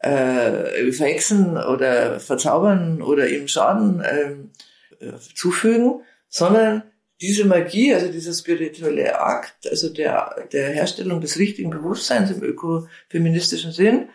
äh, 0.00 0.92
verhexen 0.92 1.56
oder 1.56 2.20
verzaubern 2.20 3.02
oder 3.02 3.28
ihm 3.28 3.48
Schaden 3.48 4.02
ähm, 4.10 4.50
äh, 4.98 5.12
zufügen, 5.34 6.02
sondern 6.28 6.82
diese 7.20 7.44
Magie, 7.44 7.94
also 7.94 8.08
dieser 8.08 8.32
spirituelle 8.32 9.20
Akt, 9.20 9.68
also 9.68 9.92
der, 9.92 10.48
der 10.52 10.70
Herstellung 10.70 11.20
des 11.20 11.38
richtigen 11.38 11.70
Bewusstseins 11.70 12.30
im 12.30 12.42
ökofeministischen 12.42 13.72
Sinn, 13.72 14.08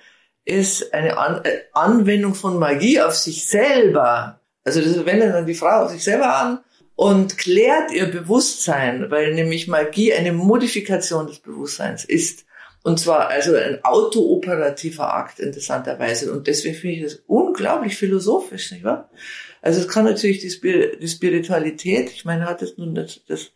ist 0.44 0.94
eine 0.94 1.18
An 1.18 1.44
äh, 1.44 1.60
Anwendung 1.74 2.34
von 2.34 2.58
Magie 2.58 3.00
auf 3.02 3.16
sich 3.16 3.48
selber. 3.48 4.40
Also 4.64 4.82
das 4.82 5.06
wendet 5.06 5.34
dann 5.34 5.46
die 5.46 5.54
Frau 5.54 5.84
auf 5.84 5.92
sich 5.92 6.04
selber 6.04 6.36
an 6.36 6.60
und 6.96 7.38
klärt 7.38 7.92
ihr 7.92 8.08
Bewusstsein, 8.08 9.12
weil 9.12 9.34
nämlich 9.34 9.68
Magie 9.68 10.14
eine 10.14 10.32
Modifikation 10.32 11.28
des 11.28 11.40
Bewusstseins 11.40 12.06
ist. 12.06 12.46
Und 12.86 13.00
zwar 13.00 13.30
also 13.30 13.56
ein 13.56 13.84
autooperativer 13.84 15.12
Akt, 15.12 15.40
interessanterweise. 15.40 16.32
Und 16.32 16.46
deswegen 16.46 16.76
finde 16.76 16.96
ich 16.98 17.02
das 17.02 17.24
unglaublich 17.26 17.98
philosophisch, 17.98 18.72
nicht 18.72 18.84
wahr? 18.84 19.10
Also 19.64 19.82
es 19.82 19.88
kann 19.88 20.06
natürlich 20.06 20.38
die, 20.38 20.52
Spir 20.52 20.96
die 20.96 21.08
Spiritualität, 21.08 22.12
ich 22.12 22.26
meine, 22.26 22.46
hat 22.46 22.62
es 22.62 22.78
nun 22.78 22.94
das, 22.94 23.22
das, 23.28 23.54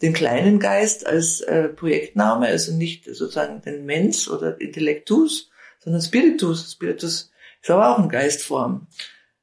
den 0.00 0.14
kleinen 0.14 0.60
Geist 0.60 1.06
als 1.06 1.42
äh, 1.42 1.68
Projektname, 1.68 2.46
also 2.46 2.72
nicht 2.72 3.04
sozusagen 3.04 3.60
den 3.60 3.84
Mens 3.84 4.30
oder 4.30 4.58
Intellektus, 4.58 5.50
sondern 5.80 6.00
Spiritus. 6.00 6.72
Spiritus 6.72 7.32
ist 7.60 7.70
aber 7.70 7.90
auch 7.90 7.98
eine 7.98 8.08
Geistform. 8.08 8.86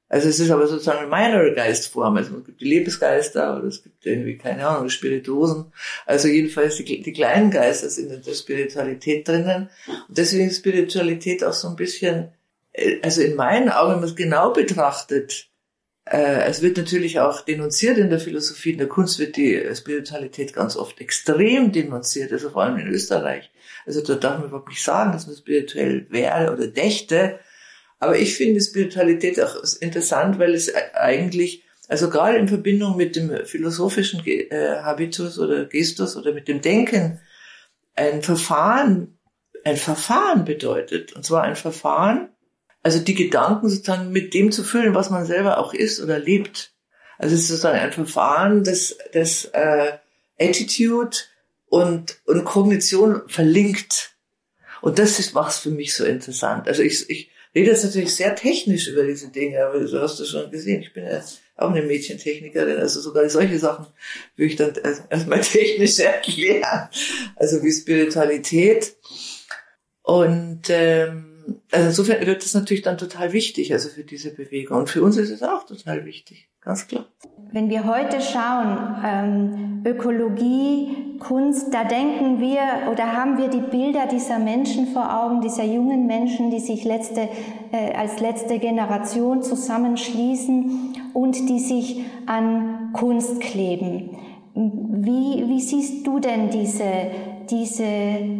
Also 0.09 0.29
es 0.29 0.39
ist 0.39 0.51
aber 0.51 0.67
sozusagen 0.67 0.99
eine 0.99 1.07
minor 1.07 1.51
Geistform. 1.53 2.17
Also 2.17 2.37
es 2.37 2.45
gibt 2.45 2.61
die 2.61 2.69
Lebensgeister 2.69 3.57
oder 3.57 3.67
es 3.67 3.83
gibt 3.83 4.05
irgendwie, 4.05 4.37
keine 4.37 4.65
Ahnung, 4.65 4.89
Spirituosen. 4.89 5.73
Also 6.05 6.29
jedenfalls 6.29 6.77
die, 6.77 7.01
die 7.01 7.13
kleinen 7.13 7.51
Geister 7.51 7.89
sind 7.89 8.11
in 8.11 8.21
der 8.21 8.33
Spiritualität 8.33 9.27
drinnen. 9.27 9.69
Und 10.07 10.17
deswegen 10.17 10.47
ist 10.47 10.59
Spiritualität 10.59 11.43
auch 11.43 11.53
so 11.53 11.67
ein 11.67 11.75
bisschen, 11.75 12.29
äh, 12.71 12.99
also 13.01 13.21
in 13.21 13.35
meinen 13.35 13.69
Augen, 13.69 13.93
wenn 13.93 13.99
man 13.99 14.09
es 14.09 14.15
genau 14.15 14.53
betrachtet, 14.53 15.49
äh, 16.09 16.47
es 16.47 16.61
wird 16.61 16.77
natürlich 16.77 17.19
auch 17.19 17.41
denunziert 17.41 17.97
in 17.97 18.09
der 18.09 18.19
Philosophie, 18.19 18.71
in 18.71 18.77
der 18.77 18.87
Kunst 18.87 19.19
wird 19.19 19.35
die 19.35 19.61
Spiritualität 19.75 20.53
ganz 20.53 20.77
oft 20.77 21.01
extrem 21.01 21.73
denunziert, 21.73 22.31
also 22.31 22.49
vor 22.49 22.63
allem 22.63 22.77
in 22.77 22.87
Österreich. 22.87 23.51
Also 23.85 24.01
da 24.01 24.15
darf 24.15 24.39
man 24.39 24.47
überhaupt 24.47 24.69
nicht 24.69 24.83
sagen, 24.83 25.11
dass 25.11 25.27
man 25.27 25.35
spirituell 25.35 26.07
wäre 26.09 26.53
oder 26.53 26.67
dächte. 26.67 27.39
Aber 27.99 28.17
ich 28.17 28.35
finde 28.35 28.61
Spiritualität 28.61 29.41
auch 29.41 29.55
interessant, 29.79 30.39
weil 30.39 30.53
es 30.53 30.73
eigentlich, 30.93 31.63
also 31.87 32.09
gerade 32.09 32.37
in 32.37 32.47
Verbindung 32.47 32.95
mit 32.95 33.15
dem 33.15 33.45
philosophischen 33.45 34.25
äh, 34.25 34.77
Habitus 34.81 35.39
oder 35.39 35.65
Gestus 35.65 36.15
oder 36.15 36.33
mit 36.33 36.47
dem 36.47 36.61
Denken, 36.61 37.19
ein 37.95 38.21
Verfahren, 38.21 39.17
ein 39.63 39.77
Verfahren 39.77 40.45
bedeutet. 40.45 41.13
Und 41.13 41.25
zwar 41.25 41.43
ein 41.43 41.55
Verfahren, 41.55 42.29
also 42.83 42.99
die 42.99 43.15
Gedanken 43.15 43.69
sozusagen 43.69 44.11
mit 44.11 44.33
dem 44.33 44.51
zu 44.51 44.63
füllen, 44.63 44.93
was 44.93 45.09
man 45.09 45.25
selber 45.25 45.57
auch 45.57 45.73
ist 45.73 45.99
oder 45.99 46.19
lebt. 46.19 46.73
Also 47.17 47.33
es 47.33 47.41
ist 47.41 47.47
sozusagen 47.47 47.79
ein 47.79 47.91
Verfahren, 47.91 48.63
das, 48.63 48.97
das 49.11 49.45
äh, 49.45 49.93
Attitude 50.39 51.17
und, 51.65 52.19
und 52.25 52.45
Kognition 52.45 53.23
verlinkt. 53.27 54.15
Und 54.81 54.99
das 54.99 55.19
ist, 55.19 55.33
macht's 55.33 55.57
für 55.57 55.71
mich 55.71 55.95
so 55.95 56.05
interessant. 56.05 56.67
Also 56.67 56.83
ich, 56.83 57.09
ich 57.09 57.31
rede 57.57 57.71
jetzt 57.71 57.83
natürlich 57.83 58.15
sehr 58.15 58.35
technisch 58.35 58.87
über 58.87 59.03
diese 59.03 59.29
Dinge, 59.29 59.65
aber 59.65 59.85
so 59.87 59.99
hast 59.99 60.19
du 60.19 60.25
schon 60.25 60.51
gesehen. 60.51 60.81
Ich 60.81 60.93
bin 60.93 61.05
ja 61.05 61.23
auch 61.55 61.71
eine 61.71 61.81
Mädchentechnikerin, 61.81 62.77
also 62.77 63.01
sogar 63.01 63.27
solche 63.29 63.57
Sachen 63.57 63.87
würde 64.35 64.51
ich 64.51 64.55
dann 64.55 64.73
erstmal 65.09 65.41
technisch 65.41 65.99
erklären. 65.99 66.89
Also 67.35 67.63
wie 67.63 67.71
Spiritualität. 67.71 68.95
Und 70.03 70.69
ähm, 70.69 71.61
also 71.71 71.87
insofern 71.87 72.25
wird 72.25 72.43
das 72.43 72.53
natürlich 72.53 72.83
dann 72.83 72.97
total 72.97 73.33
wichtig, 73.33 73.73
also 73.73 73.89
für 73.89 74.03
diese 74.03 74.31
Bewegung. 74.31 74.77
Und 74.77 74.89
für 74.89 75.01
uns 75.01 75.17
ist 75.17 75.31
es 75.31 75.41
auch 75.41 75.65
total 75.65 76.05
wichtig, 76.05 76.49
ganz 76.67 76.88
klar. 76.88 77.05
Wenn 77.51 77.69
wir 77.69 77.86
heute 77.86 78.21
schauen, 78.21 78.77
ähm, 79.05 79.81
Ökologie 79.86 81.07
Kunst, 81.19 81.74
da 81.74 81.83
denken 81.83 82.39
wir 82.39 82.91
oder 82.91 83.13
haben 83.13 83.38
wir 83.38 83.47
die 83.47 83.62
Bilder 83.62 84.05
dieser 84.05 84.38
Menschen 84.38 84.88
vor 84.88 85.24
Augen, 85.24 85.41
dieser 85.41 85.63
jungen 85.63 86.05
Menschen, 86.05 86.51
die 86.51 86.59
sich 86.59 86.83
letzte, 86.83 87.29
äh, 87.71 87.95
als 87.95 88.19
letzte 88.19 88.59
Generation 88.59 89.41
zusammenschließen 89.41 90.93
und 91.13 91.50
die 91.50 91.59
sich 91.59 92.05
an 92.25 92.91
Kunst 92.93 93.39
kleben. 93.39 94.12
Wie, 94.53 95.45
wie 95.47 95.62
siehst 95.62 96.05
du 96.05 96.19
denn 96.19 96.50
diese, 96.50 96.83
diese 97.50 97.86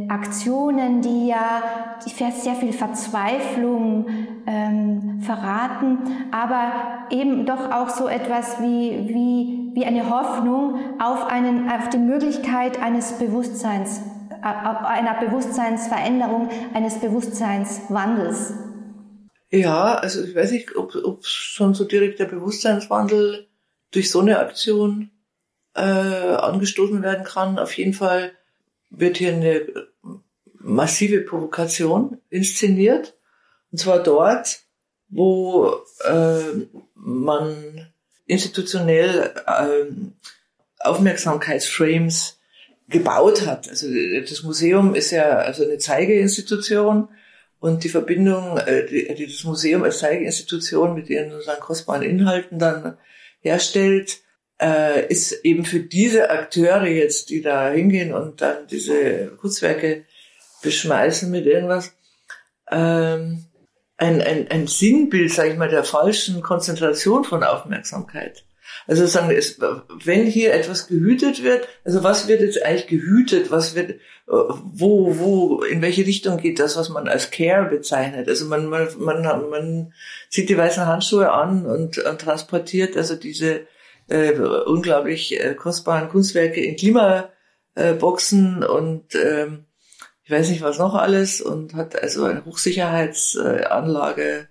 Aktionen, 0.10 1.02
die 1.02 1.28
ja 1.28 1.62
die 2.06 2.10
sehr 2.10 2.56
viel 2.56 2.74
Verzweiflung 2.74 4.06
ähm, 4.48 5.22
verraten, 5.22 6.00
aber 6.32 6.72
eben 7.12 7.46
doch 7.46 7.70
auch 7.70 7.90
so 7.90 8.08
etwas 8.08 8.62
wie, 8.62 9.10
wie, 9.10 9.72
wie 9.76 9.86
eine 9.86 10.10
Hoffnung 10.10 10.80
auf, 11.00 11.28
einen, 11.28 11.70
auf 11.70 11.90
die 11.90 11.98
Möglichkeit 11.98 12.82
eines 12.82 13.20
Bewusstseins, 13.20 14.02
äh, 14.42 14.46
einer 14.46 15.20
Bewusstseinsveränderung, 15.20 16.50
eines 16.74 17.00
Bewusstseinswandels. 17.00 18.54
Ja, 19.50 19.96
also 19.96 20.24
ich 20.24 20.34
weiß 20.34 20.52
nicht, 20.52 20.76
ob, 20.78 20.96
ob 20.96 21.26
schon 21.26 21.74
so 21.74 21.84
direkt 21.84 22.20
der 22.20 22.26
Bewusstseinswandel 22.26 23.48
durch 23.92 24.10
so 24.10 24.22
eine 24.22 24.40
Aktion 24.40 25.12
äh, 25.74 25.82
angestoßen 25.82 27.02
werden 27.02 27.26
kann. 27.26 27.60
Auf 27.60 27.78
jeden 27.78 27.94
Fall 27.94 28.32
wird 28.90 29.18
hier 29.18 29.34
eine 29.34 29.62
massive 30.54 31.22
Provokation 31.22 32.18
inszeniert. 32.30 33.17
Und 33.78 33.82
zwar 33.82 34.02
dort, 34.02 34.62
wo 35.08 35.72
äh, 36.04 36.66
man 36.96 37.88
institutionell 38.26 39.32
äh, 39.46 39.86
Aufmerksamkeitsframes 40.80 42.40
gebaut 42.90 43.46
hat. 43.46 43.70
Also 43.70 43.86
das 44.28 44.42
Museum 44.42 44.96
ist 44.96 45.12
ja 45.12 45.38
also 45.38 45.64
eine 45.64 45.78
Zeigeinstitution 45.78 47.10
und 47.60 47.84
die 47.84 47.90
Verbindung, 47.90 48.58
äh, 48.58 48.88
die, 48.88 49.28
das 49.28 49.44
Museum 49.44 49.84
als 49.84 50.00
Zeigeinstitution 50.00 50.96
mit 50.96 51.08
ihren 51.12 51.30
sozusagen 51.30 51.62
kostbaren 51.62 52.02
Inhalten 52.02 52.58
dann 52.58 52.98
herstellt, 53.42 54.22
äh, 54.60 55.06
ist 55.06 55.46
eben 55.46 55.66
für 55.66 55.82
diese 55.82 56.32
Akteure 56.32 56.88
jetzt, 56.88 57.30
die 57.30 57.44
da 57.44 57.70
hingehen 57.70 58.12
und 58.12 58.42
dann 58.42 58.66
diese 58.66 59.28
Kunstwerke 59.40 60.06
beschmeißen 60.64 61.30
mit 61.30 61.46
irgendwas, 61.46 61.94
ähm, 62.72 63.44
ein, 63.98 64.22
ein, 64.22 64.48
ein 64.50 64.68
Sinnbild, 64.68 65.32
sage 65.34 65.52
ich 65.52 65.58
mal, 65.58 65.70
der 65.70 65.84
falschen 65.84 66.42
Konzentration 66.42 67.24
von 67.24 67.44
Aufmerksamkeit. 67.44 68.44
Also 68.86 69.06
sagen 69.06 69.30
wir, 69.30 69.42
wenn 70.04 70.26
hier 70.26 70.54
etwas 70.54 70.88
gehütet 70.88 71.44
wird, 71.44 71.68
also 71.84 72.04
was 72.04 72.28
wird 72.28 72.42
jetzt 72.42 72.64
eigentlich 72.64 72.88
gehütet, 72.88 73.52
was 73.52 73.76
wird, 73.76 74.00
wo, 74.26 75.18
wo, 75.18 75.64
in 75.64 75.82
welche 75.82 76.06
Richtung 76.06 76.38
geht 76.38 76.60
das, 76.60 76.78
was 76.78 76.90
man 76.90 77.08
als 77.08 77.32
Care 77.32 77.70
bezeichnet? 77.70 78.28
Also 78.28 78.46
man, 78.46 78.68
man, 78.68 78.88
man, 79.00 79.50
man 79.50 79.94
zieht 80.30 80.50
die 80.50 80.58
weißen 80.58 80.86
Handschuhe 80.86 81.32
an 81.32 81.66
und, 81.66 81.98
und 81.98 82.22
transportiert 82.22 82.96
also 82.96 83.16
diese 83.16 83.68
äh, 84.10 84.34
unglaublich 84.34 85.40
äh, 85.40 85.54
kostbaren 85.56 86.10
Kunstwerke 86.10 86.62
in 86.62 86.76
Klimaboxen 86.76 88.64
und 88.64 89.16
ähm, 89.16 89.66
ich 90.28 90.32
weiß 90.32 90.50
nicht 90.50 90.62
was 90.62 90.78
noch 90.78 90.94
alles 90.94 91.40
und 91.40 91.74
hat 91.74 92.04
also 92.04 92.26
eine 92.26 92.44
Hochsicherheitsanlage, 92.44 94.50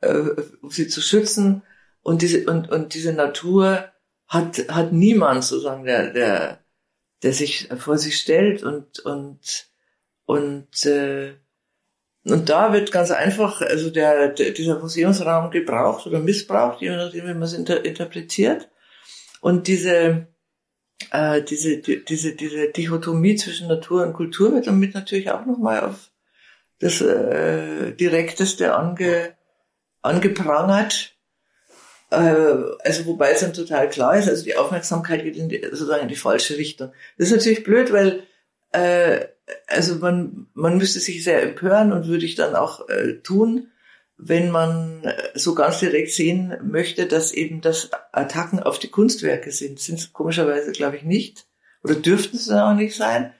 äh, 0.00 0.18
um 0.62 0.70
sie 0.70 0.86
zu 0.86 1.00
schützen. 1.00 1.64
Und 2.00 2.22
diese, 2.22 2.48
und, 2.48 2.70
und 2.70 2.94
diese 2.94 3.12
Natur 3.12 3.86
hat, 4.28 4.68
hat 4.68 4.92
niemand 4.92 5.42
sozusagen, 5.42 5.82
der, 5.82 6.12
der, 6.12 6.60
der 7.24 7.32
sich 7.32 7.68
vor 7.76 7.98
sich 7.98 8.20
stellt 8.20 8.62
und, 8.62 9.00
und, 9.00 9.68
und, 10.26 10.86
äh, 10.86 11.34
und 12.24 12.48
da 12.48 12.72
wird 12.72 12.92
ganz 12.92 13.10
einfach, 13.10 13.62
also 13.62 13.90
der, 13.90 14.28
der 14.28 14.52
dieser 14.52 14.78
Museumsraum 14.78 15.50
gebraucht 15.50 16.06
oder 16.06 16.20
missbraucht, 16.20 16.80
je 16.80 16.94
nachdem, 16.94 17.26
wie 17.26 17.34
man 17.34 17.42
es 17.42 17.52
inter, 17.52 17.84
interpretiert. 17.84 18.68
Und 19.40 19.66
diese, 19.66 20.28
äh, 21.10 21.42
diese, 21.42 21.78
die, 21.78 22.04
diese, 22.04 22.34
diese 22.34 22.68
Dichotomie 22.68 23.36
zwischen 23.36 23.68
Natur 23.68 24.04
und 24.04 24.12
Kultur 24.12 24.52
wird 24.52 24.66
damit 24.66 24.94
natürlich 24.94 25.30
auch 25.30 25.46
nochmal 25.46 25.80
auf 25.80 26.10
das 26.78 27.00
äh, 27.00 27.92
Direkteste 27.92 28.74
ange, 28.74 29.34
angeprangert. 30.02 31.14
Äh, 32.10 32.16
also 32.16 33.06
wobei 33.06 33.32
es 33.32 33.40
dann 33.40 33.52
total 33.52 33.88
klar 33.88 34.16
ist, 34.16 34.28
also 34.28 34.44
die 34.44 34.56
Aufmerksamkeit 34.56 35.22
geht 35.22 35.36
in 35.36 35.48
die, 35.48 35.62
sozusagen 35.62 36.02
in 36.02 36.08
die 36.08 36.16
falsche 36.16 36.56
Richtung. 36.56 36.92
Das 37.18 37.28
ist 37.28 37.36
natürlich 37.36 37.64
blöd, 37.64 37.92
weil 37.92 38.24
äh, 38.72 39.26
also 39.66 39.96
man, 39.96 40.48
man 40.54 40.76
müsste 40.76 41.00
sich 41.00 41.22
sehr 41.24 41.42
empören 41.42 41.92
und 41.92 42.06
würde 42.06 42.26
ich 42.26 42.34
dann 42.34 42.54
auch 42.56 42.88
äh, 42.88 43.14
tun, 43.22 43.70
wenn 44.18 44.50
man 44.50 45.04
äh, 45.04 45.14
so 45.34 45.54
ganz 45.54 45.80
direkt 45.80 46.10
sehen 46.10 46.56
möchte, 46.62 47.06
dass 47.06 47.32
eben 47.32 47.60
das 47.60 47.90
Attacken 48.12 48.60
auf 48.60 48.78
die 48.78 48.88
Kunstwerke 48.88 49.52
sind. 49.52 49.78
Sind 49.78 49.98
es 49.98 50.10
komischerweise, 50.12 50.72
glaube 50.72 50.96
ich, 50.96 51.02
nicht. 51.02 51.46
Oder 51.82 51.94
dürften 51.94 52.36
es 52.36 52.50
auch 52.50 52.74
nicht 52.74 52.96
sein, 52.96 53.34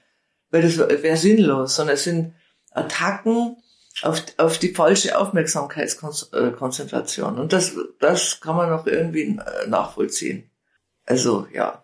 weil 0.51 0.61
das 0.61 0.77
wäre 0.77 1.17
sinnlos, 1.17 1.75
sondern 1.75 1.95
es 1.95 2.03
sind 2.03 2.35
Attacken 2.71 3.57
auf, 4.03 4.23
auf 4.37 4.59
die 4.59 4.73
falsche 4.73 5.17
Aufmerksamkeitskonzentration. 5.17 7.39
Und 7.39 7.51
das, 7.53 7.75
das 7.99 8.39
kann 8.39 8.55
man 8.55 8.69
noch 8.69 8.85
irgendwie 8.85 9.23
äh, 9.23 9.67
nachvollziehen. 9.67 10.51
Also, 11.05 11.47
ja, 11.51 11.83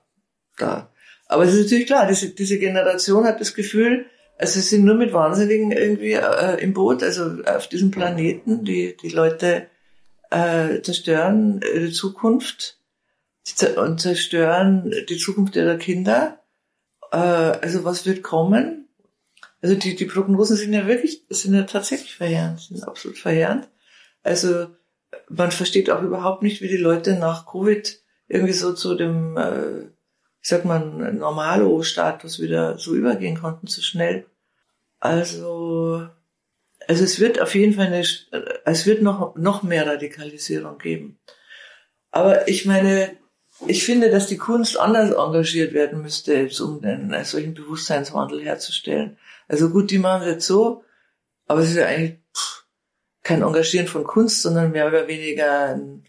da. 0.58 0.92
Aber 1.28 1.46
es 1.46 1.54
ist 1.54 1.64
natürlich 1.64 1.88
klar, 1.88 2.06
diese, 2.08 2.30
diese 2.30 2.60
Generation 2.60 3.26
hat 3.26 3.42
das 3.42 3.56
Gefühl, 3.56 4.06
also 4.38 4.60
sie 4.60 4.68
sind 4.68 4.86
nur 4.86 4.96
mit 4.96 5.14
Wahnsinnigen 5.14 5.72
irgendwie 5.72 6.14
äh, 6.14 6.62
im 6.62 6.74
Boot, 6.74 7.04
also 7.04 7.44
auf 7.46 7.68
diesem 7.68 7.92
Planeten. 7.92 8.66
Die, 8.66 8.98
die 9.02 9.10
Leute 9.10 9.68
äh, 10.32 10.82
zerstören 10.82 11.62
die 11.62 11.92
Zukunft 11.92 12.80
und 13.78 14.02
zerstören 14.02 14.94
die 15.10 15.18
Zukunft 15.18 15.56
ihrer 15.56 15.78
Kinder. 15.78 16.40
Äh, 17.12 17.18
also 17.18 17.84
was 17.84 18.06
wird 18.06 18.24
kommen? 18.24 18.88
Also 19.62 19.76
die, 19.76 19.96
die 19.96 20.06
Prognosen 20.06 20.58
sind 20.58 20.74
ja 20.74 20.88
wirklich, 20.88 21.24
sind 21.30 21.54
ja 21.54 21.64
tatsächlich 21.64 22.16
verheerend, 22.16 22.60
sind 22.60 22.84
absolut 22.84 23.18
verheerend. 23.18 23.70
Also 24.24 24.68
man 25.30 25.52
versteht 25.52 25.90
auch 25.90 26.02
überhaupt 26.02 26.44
nicht, 26.44 26.62
wie 26.62 26.68
die 26.68 26.78
Leute 26.78 27.14
nach 27.14 27.46
Covid 27.46 28.02
irgendwie 28.28 28.54
so 28.54 28.74
zu 28.74 28.96
dem 28.96 29.38
äh, 29.38 29.90
ich 30.44 30.50
sag 30.50 30.66
mal, 30.66 30.82
Normalo-Status 30.82 32.42
wieder 32.42 32.78
so 32.78 32.94
übergehen 32.94 33.40
konnten, 33.40 33.68
zu 33.68 33.82
schnell. 33.82 34.26
Also, 35.00 36.06
also 36.86 37.04
es 37.06 37.22
wird 37.22 37.42
auf 37.42 37.56
jeden 37.56 37.74
Fall 37.74 37.88
eine, 37.88 38.02
es 38.66 38.86
wird 38.86 39.02
noch, 39.02 39.38
noch 39.38 39.64
mehr 39.64 39.88
Radikalisierung 39.88 40.80
geben. 40.80 41.18
Aber 42.12 42.50
ich 42.50 42.66
meine, 42.66 43.16
ich 43.68 43.86
finde, 43.86 44.12
dass 44.12 44.28
die 44.28 44.38
Kunst 44.38 44.78
anders 44.78 45.12
engagiert 45.12 45.74
werden 45.74 46.02
müsste, 46.02 46.50
um 46.62 46.84
einen 46.84 47.24
solchen 47.24 47.54
Bewusstseinswandel 47.54 48.44
herzustellen. 48.44 49.18
Also 49.48 49.70
gut, 49.70 49.92
die 49.92 50.00
machen 50.00 50.24
es 50.24 50.28
jetzt 50.28 50.48
so, 50.48 50.84
aber 51.48 51.62
es 51.62 51.70
ist 51.70 51.78
ja 51.78 51.86
eigentlich 51.86 52.20
kein 53.24 53.44
Engagieren 53.44 53.88
von 53.88 54.04
Kunst, 54.04 54.42
sondern 54.42 54.72
mehr 54.72 54.88
oder 54.88 55.08
weniger 55.08 55.70
ein 55.70 56.04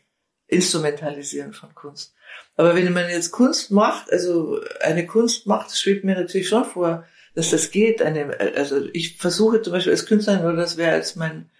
Instrumentalisieren 0.49 1.53
von 1.53 1.73
Kunst. 1.73 2.14
Aber 2.57 2.77
wenn 2.77 2.93
man 2.93 3.09
jetzt 3.09 3.33
Kunst 3.33 3.71
macht, 3.71 4.13
also 4.13 4.61
eine 4.81 5.07
Kunst 5.07 5.47
macht, 5.47 5.77
schwebt 5.77 6.05
mir 6.05 6.15
natürlich 6.15 6.49
schon 6.49 6.65
vor, 6.65 7.05
dass 7.35 7.51
das 7.51 7.71
geht. 7.71 8.01
Eine, 8.01 8.39
also 8.57 8.87
ich 8.93 9.17
versuche 9.17 9.61
zum 9.61 9.73
Beispiel 9.73 9.93
als 9.93 10.07
Künstlerin, 10.07 10.45
oder 10.45 10.57
das 10.57 10.77
wäre 10.77 10.97
jetzt 10.97 11.17
mein, 11.17 11.51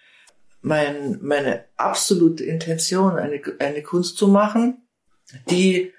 mein, 0.61 1.19
meine 1.21 1.65
absolute 1.75 2.43
Intention, 2.43 3.17
eine, 3.17 3.41
eine 3.59 3.83
Kunst 3.83 4.17
zu 4.17 4.27
machen, 4.27 4.87
die, 5.49 5.93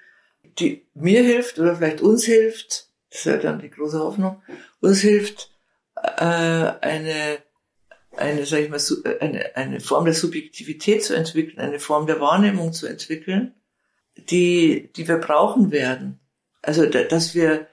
die 0.59 0.87
mir 0.93 1.23
hilft 1.23 1.59
oder 1.59 1.75
vielleicht 1.75 2.01
uns 2.01 2.25
hilft, 2.25 2.87
das 3.11 3.25
wäre 3.25 3.39
dann 3.39 3.59
die 3.59 3.69
große 3.69 3.99
Hoffnung, 3.99 4.41
uns 4.81 4.99
hilft, 4.99 5.51
äh, 5.95 6.23
eine, 6.23 7.37
eine, 8.17 8.45
sag 8.45 8.59
ich 8.59 8.69
mal, 8.69 8.79
eine, 9.19 9.55
eine 9.55 9.79
Form 9.79 10.05
der 10.05 10.13
Subjektivität 10.13 11.03
zu 11.03 11.15
entwickeln, 11.15 11.59
eine 11.59 11.79
Form 11.79 12.07
der 12.07 12.19
Wahrnehmung 12.19 12.73
zu 12.73 12.87
entwickeln, 12.87 13.53
die, 14.17 14.89
die 14.95 15.07
wir 15.07 15.17
brauchen 15.17 15.71
werden. 15.71 16.19
Also, 16.61 16.85
dass 16.85 17.35
wir, 17.35 17.67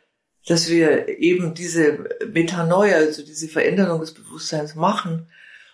dass 0.46 0.68
wir 0.68 1.08
eben 1.08 1.54
diese 1.54 2.04
Metanoia, 2.32 2.96
also 2.96 3.24
diese 3.24 3.48
Veränderung 3.48 4.00
des 4.00 4.14
Bewusstseins 4.14 4.74
machen. 4.74 5.28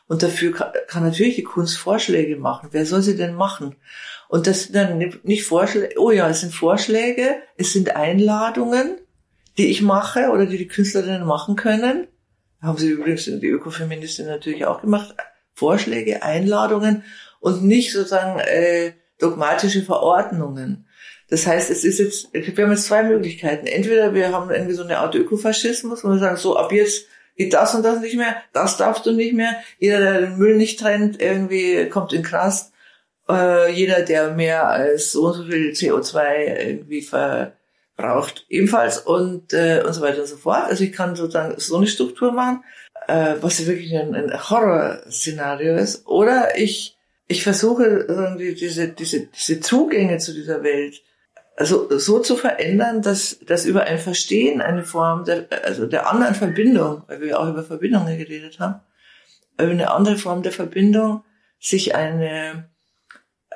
Und 0.06 0.22
dafür 0.22 0.52
kann, 0.52 1.04
natürlich 1.04 1.36
die 1.36 1.44
Kunst 1.44 1.78
Vorschläge 1.78 2.36
machen. 2.36 2.70
Wer 2.72 2.84
soll 2.84 3.02
sie 3.02 3.16
denn 3.16 3.34
machen? 3.34 3.76
Und 4.28 4.46
das 4.46 4.64
sind 4.64 4.74
dann 4.74 4.98
nicht 5.22 5.44
Vorschläge, 5.44 5.94
oh 5.98 6.10
ja, 6.10 6.28
es 6.28 6.40
sind 6.40 6.52
Vorschläge, 6.52 7.36
es 7.56 7.72
sind 7.72 7.94
Einladungen, 7.94 8.96
die 9.58 9.66
ich 9.66 9.82
mache 9.82 10.30
oder 10.30 10.46
die 10.46 10.58
die 10.58 10.68
Künstlerinnen 10.68 11.26
machen 11.26 11.56
können. 11.56 12.08
Haben 12.60 12.78
sie 12.78 12.90
übrigens 12.90 13.24
die 13.24 13.46
Ökofeministin 13.46 14.26
natürlich 14.26 14.66
auch 14.66 14.80
gemacht. 14.80 15.14
Vorschläge, 15.54 16.22
Einladungen 16.22 17.04
und 17.40 17.64
nicht 17.64 17.92
sozusagen 17.92 18.38
äh, 18.40 18.92
dogmatische 19.20 19.82
Verordnungen. 19.82 20.86
Das 21.28 21.46
heißt, 21.46 21.70
es 21.70 21.84
ist 21.84 21.98
jetzt, 21.98 22.34
wir 22.34 22.64
haben 22.64 22.72
jetzt 22.72 22.86
zwei 22.86 23.04
Möglichkeiten. 23.04 23.66
Entweder 23.66 24.14
wir 24.14 24.32
haben 24.32 24.50
irgendwie 24.50 24.74
so 24.74 24.82
eine 24.82 24.98
Art 24.98 25.14
Ökofaschismus, 25.14 26.04
wo 26.04 26.08
wir 26.08 26.18
sagen, 26.18 26.36
so 26.36 26.56
ab 26.56 26.72
jetzt 26.72 27.06
geht 27.36 27.54
das 27.54 27.74
und 27.74 27.84
das 27.84 28.00
nicht 28.00 28.16
mehr, 28.16 28.36
das 28.52 28.76
darfst 28.76 29.06
du 29.06 29.12
nicht 29.12 29.32
mehr. 29.32 29.56
Jeder, 29.78 30.00
der 30.00 30.20
den 30.20 30.38
Müll 30.38 30.56
nicht 30.56 30.80
trennt, 30.80 31.22
irgendwie 31.22 31.88
kommt 31.88 32.12
in 32.12 32.24
Knast. 32.24 32.72
Äh, 33.30 33.72
jeder, 33.72 34.02
der 34.02 34.34
mehr 34.34 34.68
als 34.68 35.12
so 35.12 35.28
und 35.28 35.34
so 35.34 35.44
viel 35.44 35.70
CO2 35.70 36.66
irgendwie 36.66 37.00
verbraucht, 37.02 38.44
ebenfalls 38.48 38.98
und, 38.98 39.52
äh, 39.52 39.82
und 39.86 39.92
so 39.92 40.02
weiter 40.02 40.20
und 40.22 40.26
so 40.26 40.36
fort. 40.36 40.64
Also 40.64 40.82
ich 40.82 40.92
kann 40.92 41.14
sozusagen 41.14 41.54
so 41.58 41.76
eine 41.76 41.86
Struktur 41.86 42.32
machen, 42.32 42.64
äh, 43.06 43.36
was 43.40 43.64
wirklich 43.66 43.96
ein, 43.96 44.14
ein 44.14 44.50
Horrorszenario 44.50 45.76
ist. 45.76 46.06
Oder 46.08 46.58
ich, 46.58 46.98
ich 47.30 47.44
versuche 47.44 47.84
irgendwie 48.08 48.54
diese, 48.54 48.88
diese, 48.88 49.26
diese 49.26 49.60
Zugänge 49.60 50.18
zu 50.18 50.34
dieser 50.34 50.62
Welt 50.62 51.02
also 51.56 51.98
so 51.98 52.20
zu 52.20 52.36
verändern, 52.36 53.02
dass, 53.02 53.38
dass 53.40 53.66
über 53.66 53.84
ein 53.84 53.98
Verstehen 53.98 54.62
eine 54.62 54.82
Form 54.82 55.24
der, 55.26 55.46
also 55.62 55.86
der 55.86 56.10
anderen 56.10 56.34
Verbindung, 56.34 57.02
weil 57.06 57.20
wir 57.20 57.38
auch 57.38 57.48
über 57.48 57.62
Verbindungen 57.62 58.16
geredet 58.16 58.58
haben, 58.58 58.80
über 59.60 59.70
eine 59.70 59.90
andere 59.90 60.16
Form 60.16 60.42
der 60.42 60.52
Verbindung 60.52 61.22
sich 61.58 61.94
eine, 61.94 62.70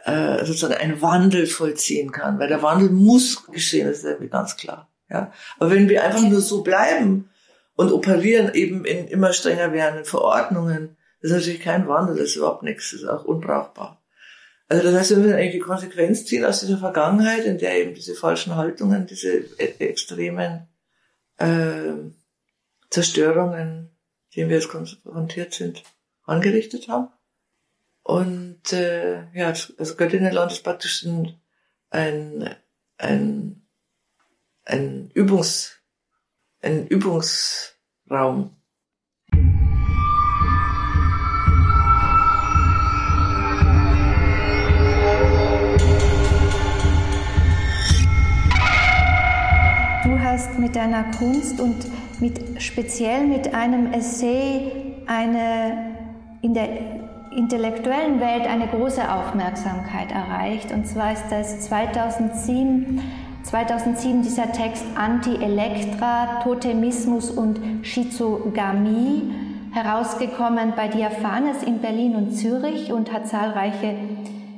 äh, 0.04 0.44
sozusagen 0.44 0.74
ein 0.74 1.00
Wandel 1.00 1.46
vollziehen 1.46 2.12
kann, 2.12 2.38
weil 2.38 2.48
der 2.48 2.62
Wandel 2.62 2.90
muss 2.90 3.46
geschehen, 3.46 3.88
das 3.88 3.98
ist 3.98 4.04
irgendwie 4.04 4.28
ganz 4.28 4.58
klar. 4.58 4.90
Ja, 5.08 5.32
aber 5.58 5.70
wenn 5.70 5.88
wir 5.88 6.04
einfach 6.04 6.20
nur 6.20 6.42
so 6.42 6.62
bleiben 6.62 7.30
und 7.74 7.90
operieren 7.90 8.52
eben 8.52 8.84
in 8.84 9.08
immer 9.08 9.32
strenger 9.32 9.72
werdenden 9.72 10.04
Verordnungen, 10.04 10.98
das 11.24 11.30
ist 11.30 11.38
natürlich 11.38 11.62
kein 11.62 11.88
Wandel, 11.88 12.16
das 12.16 12.26
ist 12.26 12.36
überhaupt 12.36 12.64
nichts, 12.64 12.90
das 12.90 13.00
ist 13.00 13.08
auch 13.08 13.24
unbrauchbar. 13.24 14.04
Also 14.68 14.84
das 14.84 14.94
heißt, 14.94 15.10
wir 15.12 15.16
müssen 15.16 15.32
eigentlich 15.32 15.54
die 15.54 15.58
Konsequenz 15.58 16.26
ziehen 16.26 16.44
aus 16.44 16.60
dieser 16.60 16.76
Vergangenheit, 16.76 17.46
in 17.46 17.56
der 17.56 17.80
eben 17.80 17.94
diese 17.94 18.14
falschen 18.14 18.56
Haltungen, 18.56 19.06
diese 19.06 19.32
e-, 19.32 19.78
extremen 19.78 20.68
äh, 21.38 21.94
Zerstörungen, 22.90 23.96
denen 24.36 24.50
wir 24.50 24.56
jetzt 24.56 24.68
konfrontiert 24.68 25.54
sind, 25.54 25.82
angerichtet 26.24 26.88
haben. 26.88 27.08
Und 28.02 28.74
äh, 28.74 29.22
ja, 29.32 29.46
also 29.46 29.96
Göttinenland 29.96 30.52
ist 30.52 30.62
praktisch 30.62 31.04
ein, 31.04 31.40
ein, 31.88 32.54
ein, 32.98 33.66
ein 34.66 35.10
Übungs, 35.14 35.78
ein 36.60 36.86
Übungsraum 36.86 38.54
hast 50.34 50.58
mit 50.58 50.74
deiner 50.74 51.04
Kunst 51.16 51.60
und 51.60 51.76
mit, 52.20 52.60
speziell 52.60 53.24
mit 53.24 53.54
einem 53.54 53.92
Essay 53.92 54.72
eine, 55.06 55.94
in 56.42 56.54
der 56.54 56.68
intellektuellen 57.36 58.18
Welt 58.18 58.44
eine 58.44 58.66
große 58.66 59.12
Aufmerksamkeit 59.12 60.10
erreicht. 60.10 60.72
Und 60.72 60.88
zwar 60.88 61.12
ist 61.12 61.26
das 61.30 61.60
2007, 61.68 63.00
2007 63.44 64.22
dieser 64.22 64.50
Text 64.50 64.84
Anti-Elektra, 64.96 66.40
Totemismus 66.42 67.30
und 67.30 67.60
Schizogamie 67.82 69.32
herausgekommen 69.70 70.72
bei 70.74 70.88
Diaphanes 70.88 71.62
in 71.62 71.78
Berlin 71.78 72.16
und 72.16 72.32
Zürich 72.32 72.92
und 72.92 73.12
hat 73.12 73.28
zahlreiche 73.28 73.94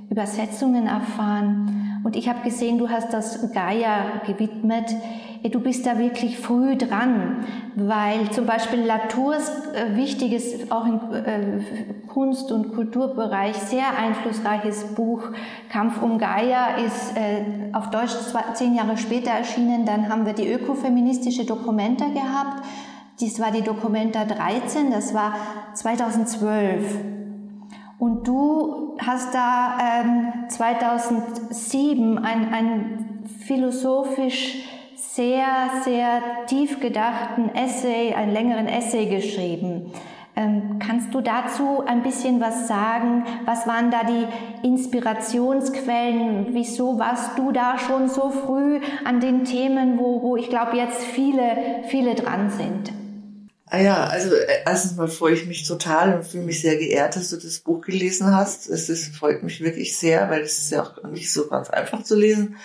Übersetzungen 0.08 0.86
erfahren. 0.86 2.00
Und 2.02 2.16
ich 2.16 2.30
habe 2.30 2.40
gesehen, 2.44 2.78
du 2.78 2.88
hast 2.88 3.12
das 3.12 3.52
Gaia 3.52 4.22
gewidmet 4.26 4.94
du 5.50 5.60
bist 5.60 5.86
da 5.86 5.98
wirklich 5.98 6.38
früh 6.38 6.76
dran, 6.76 7.44
weil 7.74 8.30
zum 8.30 8.46
Beispiel 8.46 8.80
Latours 8.80 9.50
äh, 9.74 9.96
wichtiges, 9.96 10.70
auch 10.70 10.86
im 10.86 11.00
äh, 11.12 12.06
Kunst- 12.06 12.52
und 12.52 12.74
Kulturbereich 12.74 13.56
sehr 13.56 13.98
einflussreiches 13.98 14.94
Buch 14.94 15.22
Kampf 15.68 16.00
um 16.02 16.18
Gaia 16.18 16.76
ist 16.76 17.16
äh, 17.16 17.74
auf 17.74 17.90
Deutsch 17.90 18.14
zehn 18.54 18.74
Jahre 18.74 18.96
später 18.96 19.30
erschienen. 19.30 19.84
Dann 19.84 20.08
haben 20.08 20.26
wir 20.26 20.32
die 20.32 20.50
ökofeministische 20.50 21.44
Dokumenta 21.44 22.06
gehabt. 22.06 22.64
Dies 23.20 23.40
war 23.40 23.50
die 23.50 23.62
Dokumenta 23.62 24.24
13, 24.24 24.90
das 24.90 25.14
war 25.14 25.34
2012. 25.74 26.98
Und 27.98 28.28
du 28.28 28.96
hast 28.98 29.34
da 29.34 29.78
ähm, 29.80 30.48
2007 30.48 32.18
ein, 32.18 32.52
ein 32.52 33.26
philosophisch 33.46 34.75
sehr, 35.16 35.70
sehr 35.82 36.22
tief 36.46 36.78
gedachten 36.78 37.48
Essay, 37.54 38.12
einen 38.12 38.34
längeren 38.34 38.68
Essay 38.68 39.06
geschrieben. 39.06 39.90
Ähm, 40.38 40.78
kannst 40.78 41.14
du 41.14 41.22
dazu 41.22 41.82
ein 41.86 42.02
bisschen 42.02 42.38
was 42.42 42.68
sagen? 42.68 43.24
Was 43.46 43.66
waren 43.66 43.90
da 43.90 44.02
die 44.04 44.26
Inspirationsquellen? 44.66 46.48
Wieso 46.50 46.98
warst 46.98 47.38
du 47.38 47.50
da 47.50 47.78
schon 47.78 48.10
so 48.10 48.28
früh 48.28 48.80
an 49.06 49.20
den 49.20 49.46
Themen, 49.46 49.98
wo, 49.98 50.20
wo 50.20 50.36
ich 50.36 50.50
glaube 50.50 50.76
jetzt 50.76 51.02
viele, 51.02 51.82
viele 51.88 52.14
dran 52.14 52.50
sind? 52.50 52.92
Ah 53.68 53.78
ja, 53.78 54.04
also 54.04 54.34
äh, 54.34 54.64
erstens 54.66 54.96
mal 54.96 55.08
freue 55.08 55.32
ich 55.32 55.46
mich 55.46 55.66
total 55.66 56.14
und 56.14 56.26
fühle 56.26 56.44
mich 56.44 56.60
sehr 56.60 56.76
geehrt, 56.76 57.16
dass 57.16 57.30
du 57.30 57.36
das 57.36 57.60
Buch 57.60 57.80
gelesen 57.80 58.36
hast. 58.36 58.68
Es 58.68 58.90
ist, 58.90 59.16
freut 59.16 59.42
mich 59.42 59.62
wirklich 59.62 59.96
sehr, 59.96 60.28
weil 60.28 60.42
es 60.42 60.58
ist 60.58 60.72
ja 60.72 60.82
auch 60.82 61.02
nicht 61.04 61.32
so 61.32 61.48
ganz 61.48 61.70
einfach 61.70 62.02
zu 62.02 62.14
lesen 62.14 62.56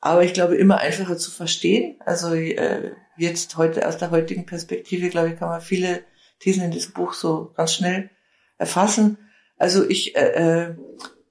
aber 0.00 0.24
ich 0.24 0.32
glaube 0.32 0.56
immer 0.56 0.78
einfacher 0.78 1.16
zu 1.16 1.30
verstehen. 1.30 2.00
Also 2.04 2.34
äh, 2.34 2.92
jetzt 3.16 3.56
heute 3.56 3.86
aus 3.86 3.98
der 3.98 4.10
heutigen 4.10 4.46
Perspektive, 4.46 5.08
glaube 5.08 5.30
ich, 5.30 5.38
kann 5.38 5.48
man 5.48 5.60
viele 5.60 6.04
Thesen 6.40 6.62
in 6.62 6.70
diesem 6.70 6.92
Buch 6.92 7.14
so 7.14 7.52
ganz 7.56 7.74
schnell 7.74 8.10
erfassen. 8.58 9.18
Also 9.56 9.88
ich 9.88 10.16
äh, 10.16 10.68
äh, 10.68 10.76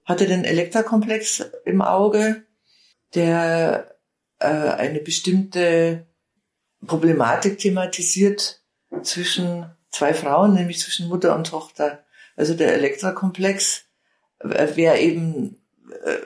hatte 0.05 0.25
den 0.25 0.43
Elektrakomplex 0.43 1.49
im 1.65 1.81
Auge, 1.81 2.43
der 3.15 3.95
äh, 4.39 4.47
eine 4.47 4.99
bestimmte 4.99 6.07
Problematik 6.85 7.57
thematisiert 7.57 8.61
zwischen 9.01 9.65
zwei 9.91 10.13
Frauen, 10.13 10.53
nämlich 10.53 10.79
zwischen 10.79 11.07
Mutter 11.07 11.35
und 11.35 11.47
Tochter. 11.47 12.05
Also 12.35 12.53
der 12.53 12.73
Elektrakomplex 12.73 13.85
äh, 14.39 14.75
wäre 14.75 14.99
eben 14.99 15.57
äh, 16.03 16.17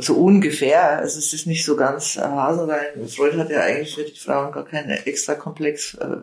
so 0.00 0.14
ungefähr, 0.14 0.98
also 0.98 1.18
es 1.18 1.32
ist 1.32 1.46
nicht 1.46 1.64
so 1.64 1.76
ganz 1.76 2.16
äh, 2.16 2.20
Hasenrein. 2.20 3.08
Freud 3.08 3.36
hat 3.36 3.50
ja 3.50 3.60
eigentlich 3.60 3.94
für 3.94 4.04
die 4.04 4.18
Frauen 4.18 4.52
gar 4.52 4.64
keinen 4.64 4.90
extra 4.90 5.34
Komplex 5.34 5.94
äh, 5.94 6.18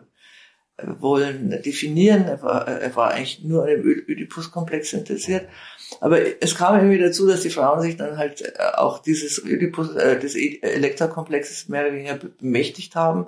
wollen 1.00 1.50
definieren. 1.62 2.24
Er 2.24 2.42
war, 2.42 2.68
er 2.68 2.94
war 2.94 3.10
eigentlich 3.12 3.42
nur 3.42 3.62
an 3.62 3.68
dem 3.68 4.04
Oedipus-Komplex 4.08 4.92
interessiert. 4.92 5.48
Aber 6.00 6.20
es 6.40 6.54
kam 6.54 6.76
irgendwie 6.76 6.98
dazu, 6.98 7.26
dass 7.26 7.42
die 7.42 7.50
Frauen 7.50 7.80
sich 7.82 7.96
dann 7.96 8.16
halt 8.16 8.42
äh, 8.42 8.58
auch 8.76 9.00
dieses 9.00 9.44
Oedipus, 9.44 9.94
äh, 9.96 10.18
des 10.18 10.36
e-, 10.36 10.60
Elektra-Komplexes 10.60 11.68
mehr 11.68 11.82
oder 11.82 11.94
weniger 11.94 12.14
bemächtigt 12.14 12.94
haben 12.94 13.26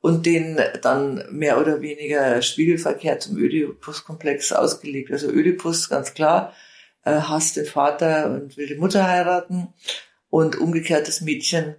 und 0.00 0.26
den 0.26 0.58
dann 0.80 1.24
mehr 1.30 1.60
oder 1.60 1.80
weniger 1.82 2.40
spiegelverkehrt 2.40 3.22
zum 3.22 3.36
Oedipus-Komplex 3.36 4.52
ausgelegt. 4.52 5.10
Also 5.10 5.28
Oedipus, 5.28 5.88
ganz 5.88 6.14
klar, 6.14 6.54
äh, 7.04 7.12
hasst 7.12 7.56
den 7.56 7.66
Vater 7.66 8.30
und 8.30 8.56
will 8.56 8.66
die 8.66 8.76
Mutter 8.76 9.06
heiraten 9.06 9.68
und 10.30 10.58
umgekehrt 10.58 11.08
das 11.08 11.20
Mädchen 11.20 11.76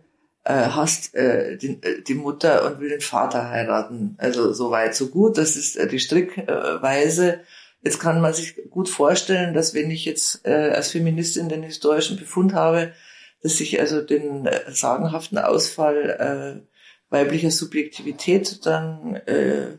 äh, 0.50 0.70
hasst 0.70 1.14
äh, 1.16 1.58
die, 1.58 1.82
äh, 1.82 2.02
die 2.02 2.16
Mutter 2.16 2.66
und 2.66 2.80
will 2.80 2.90
den 2.90 3.02
Vater 3.02 3.50
heiraten. 3.50 4.16
Also 4.18 4.52
so 4.54 4.72
weit, 4.72 4.96
so 4.96 5.08
gut. 5.08 5.38
Das 5.38 5.56
ist 5.56 5.76
äh, 5.76 5.88
die 5.88 6.00
Strickweise. 6.00 7.42
Jetzt 7.82 8.00
kann 8.00 8.20
man 8.20 8.34
sich 8.34 8.56
gut 8.70 8.90
vorstellen, 8.90 9.54
dass 9.54 9.74
wenn 9.74 9.92
ich 9.92 10.06
jetzt 10.06 10.46
äh, 10.46 10.72
als 10.74 10.90
Feministin 10.92 11.50
den 11.50 11.64
historischen 11.64 12.18
Befund 12.18 12.54
habe, 12.54 12.94
dass 13.42 13.60
ich 13.60 13.80
also 13.80 14.02
den 14.02 14.48
äh, 14.48 14.72
sagenhaften 14.72 15.38
Ausfall 15.38 16.66
äh, 16.66 17.14
weiblicher 17.14 17.52
Subjektivität 17.52 18.66
dann 18.66 19.16
äh, 19.16 19.78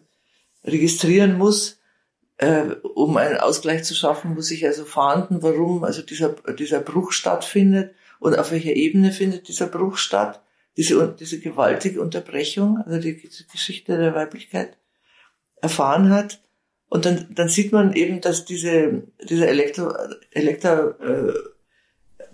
registrieren 0.65 1.37
muss, 1.37 1.80
äh, 2.41 2.75
um 2.95 3.17
einen 3.19 3.37
Ausgleich 3.37 3.85
zu 3.85 3.95
schaffen, 3.95 4.35
muss 4.35 4.51
ich 4.51 4.67
also 4.67 4.87
fahnden, 4.87 5.43
warum 5.43 5.85
also 5.85 6.01
dieser, 6.01 6.31
dieser 6.59 6.81
Bruch 6.81 7.13
stattfindet 7.13 7.95
und 8.19 8.39
auf 8.39 8.51
welcher 8.51 8.75
Ebene 8.75 9.13
findet 9.13 9.49
dieser 9.49 9.67
Bruch 9.67 9.99
statt, 9.99 10.43
diese, 10.77 11.15
diese 11.19 11.39
gewaltige 11.39 12.01
Unterbrechung, 12.01 12.79
also 12.79 12.99
die, 12.99 13.17
die 13.17 13.47
Geschichte 13.53 13.99
der 13.99 14.15
Weiblichkeit 14.15 14.79
erfahren 15.61 16.11
hat. 16.11 16.41
Und 16.89 17.05
dann, 17.05 17.27
dann 17.35 17.49
sieht 17.49 17.73
man 17.73 17.93
eben, 17.93 18.23
dass 18.23 18.47
diese, 18.47 19.03
dieser 19.23 19.49
Elektro, 19.49 19.93
Elektro, 20.31 20.91
äh, 20.99 21.35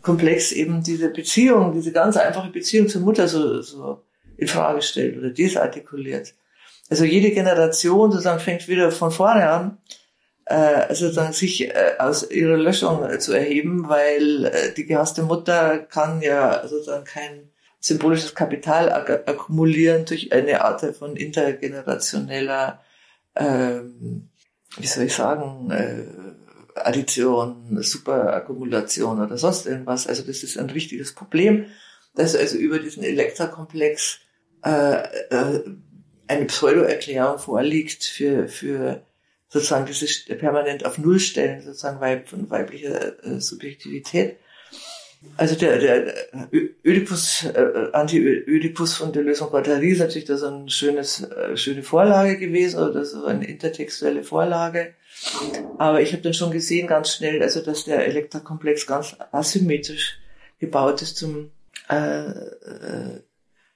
Komplex 0.02 0.52
eben 0.52 0.84
diese 0.84 1.10
Beziehung, 1.10 1.72
diese 1.72 1.90
ganz 1.90 2.16
einfache 2.16 2.50
Beziehung 2.50 2.88
zur 2.88 3.00
Mutter 3.00 3.26
so, 3.26 3.60
so 3.60 4.04
in 4.36 4.46
Frage 4.46 4.80
stellt 4.82 5.18
oder 5.18 5.30
desartikuliert. 5.30 6.32
Also 6.88 7.04
jede 7.04 7.30
Generation 7.32 8.12
sozusagen 8.12 8.40
fängt 8.40 8.68
wieder 8.68 8.92
von 8.92 9.10
vorne 9.10 9.48
an 9.48 9.78
äh, 10.46 10.94
dann 11.14 11.32
sich 11.32 11.68
äh, 11.68 11.94
aus 11.98 12.30
ihrer 12.30 12.56
Löschung 12.56 13.04
äh, 13.04 13.18
zu 13.18 13.32
erheben, 13.32 13.88
weil 13.88 14.46
äh, 14.46 14.72
die 14.74 14.86
gehasste 14.86 15.22
Mutter 15.24 15.78
kann 15.80 16.22
ja 16.22 16.66
sozusagen 16.66 17.04
kein 17.04 17.50
symbolisches 17.80 18.34
Kapital 18.34 18.90
ak 18.92 19.28
akkumulieren 19.28 20.04
durch 20.04 20.32
eine 20.32 20.64
Art 20.64 20.82
von 20.96 21.16
intergenerationeller, 21.16 22.80
ähm, 23.34 24.28
wie 24.76 24.86
soll 24.86 25.04
ich 25.04 25.14
sagen, 25.14 25.70
äh, 25.70 26.04
Addition, 26.76 27.82
Superakkumulation 27.82 29.20
oder 29.20 29.38
sonst 29.38 29.66
irgendwas. 29.66 30.06
Also 30.06 30.22
das 30.22 30.42
ist 30.42 30.58
ein 30.58 30.70
richtiges 30.70 31.14
Problem, 31.14 31.66
dass 32.14 32.36
also 32.36 32.56
über 32.56 32.78
diesen 32.78 33.02
Elektrakomplex 33.02 34.20
äh, 34.64 35.02
äh, 35.30 35.64
eine 36.28 36.46
Pseudo-Erklärung 36.46 37.38
vorliegt 37.38 38.04
für, 38.04 38.48
für 38.48 39.02
sozusagen 39.48 39.86
dieses 39.86 40.24
permanent 40.24 40.84
auf 40.84 40.98
Null 40.98 41.20
stellen, 41.20 41.62
sozusagen 41.62 42.00
Weib, 42.00 42.28
von 42.28 42.50
weiblicher 42.50 43.24
äh, 43.24 43.40
Subjektivität. 43.40 44.36
Also 45.36 45.56
der, 45.56 45.78
der 45.78 46.14
Ödipus, 46.84 47.44
äh, 47.44 47.88
Anti-Ödipus 47.92 48.96
von 48.96 49.12
der 49.12 49.22
Lösung 49.22 49.50
Batterie 49.50 49.90
ist 49.90 49.98
natürlich 49.98 50.26
das 50.26 50.42
eine 50.42 50.70
schönes, 50.70 51.22
äh, 51.22 51.56
schöne 51.56 51.82
Vorlage 51.82 52.38
gewesen 52.38 52.80
oder 52.80 53.04
so 53.04 53.24
eine 53.24 53.46
intertextuelle 53.46 54.22
Vorlage. 54.22 54.94
Aber 55.78 56.00
ich 56.00 56.12
habe 56.12 56.22
dann 56.22 56.34
schon 56.34 56.50
gesehen 56.50 56.86
ganz 56.86 57.14
schnell, 57.14 57.42
also 57.42 57.60
dass 57.60 57.84
der 57.84 58.06
Elektrakomplex 58.06 58.86
ganz 58.86 59.16
asymmetrisch 59.32 60.18
gebaut 60.58 61.02
ist 61.02 61.16
zum 61.16 61.50
äh, 61.90 62.28
äh, 62.28 63.20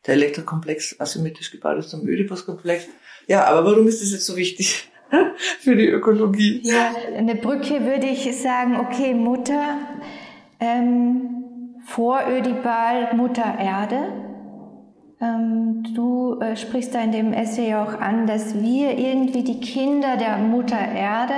der 0.07 0.15
Elektrokomplex 0.15 0.99
asymmetrisch 0.99 1.51
gebaut 1.51 1.79
ist 1.79 1.91
zum 1.91 2.07
Ödipus-Komplex. 2.07 2.87
Ja, 3.27 3.45
aber 3.45 3.65
warum 3.65 3.87
ist 3.87 4.03
das 4.03 4.13
jetzt 4.13 4.27
so 4.27 4.37
wichtig 4.37 4.91
für 5.61 5.77
die 5.77 5.87
Ökologie? 5.87 6.61
Ja, 6.65 6.95
eine 7.17 7.35
Brücke 7.35 7.85
würde 7.85 8.07
ich 8.07 8.37
sagen, 8.41 8.77
okay, 8.77 9.15
Mutter, 9.15 9.79
ähm, 10.59 11.41
vor 11.85 12.21
Ödipal 12.29 13.15
Mutter 13.15 13.59
Erde. 13.59 14.13
Ähm, 15.21 15.83
du 15.95 16.39
äh, 16.41 16.57
sprichst 16.57 16.95
da 16.95 17.03
in 17.03 17.13
dem 17.13 17.33
Essay 17.33 17.75
auch 17.75 17.93
an, 17.93 18.27
dass 18.27 18.55
wir 18.55 18.97
irgendwie 18.99 19.45
die 19.45 19.61
Kinder 19.61 20.17
der 20.17 20.39
Mutter 20.39 20.79
Erde, 20.79 21.35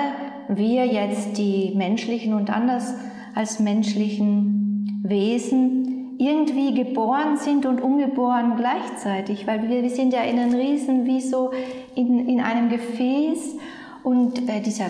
wir 0.48 0.86
jetzt 0.86 1.36
die 1.36 1.72
menschlichen 1.74 2.34
und 2.34 2.50
anders 2.50 2.94
als 3.34 3.58
menschlichen 3.58 5.02
Wesen, 5.04 5.91
irgendwie 6.22 6.72
geboren 6.74 7.36
sind 7.36 7.66
und 7.66 7.80
ungeboren 7.80 8.56
gleichzeitig, 8.56 9.46
weil 9.46 9.68
wir, 9.68 9.82
wir 9.82 9.90
sind 9.90 10.12
ja 10.12 10.22
in 10.22 10.38
einem 10.38 10.54
Riesen, 10.54 11.04
wie 11.04 11.20
so 11.20 11.50
in, 11.94 12.28
in 12.28 12.40
einem 12.40 12.68
Gefäß 12.68 13.56
und 14.04 14.48
äh, 14.48 14.60
dieser 14.60 14.86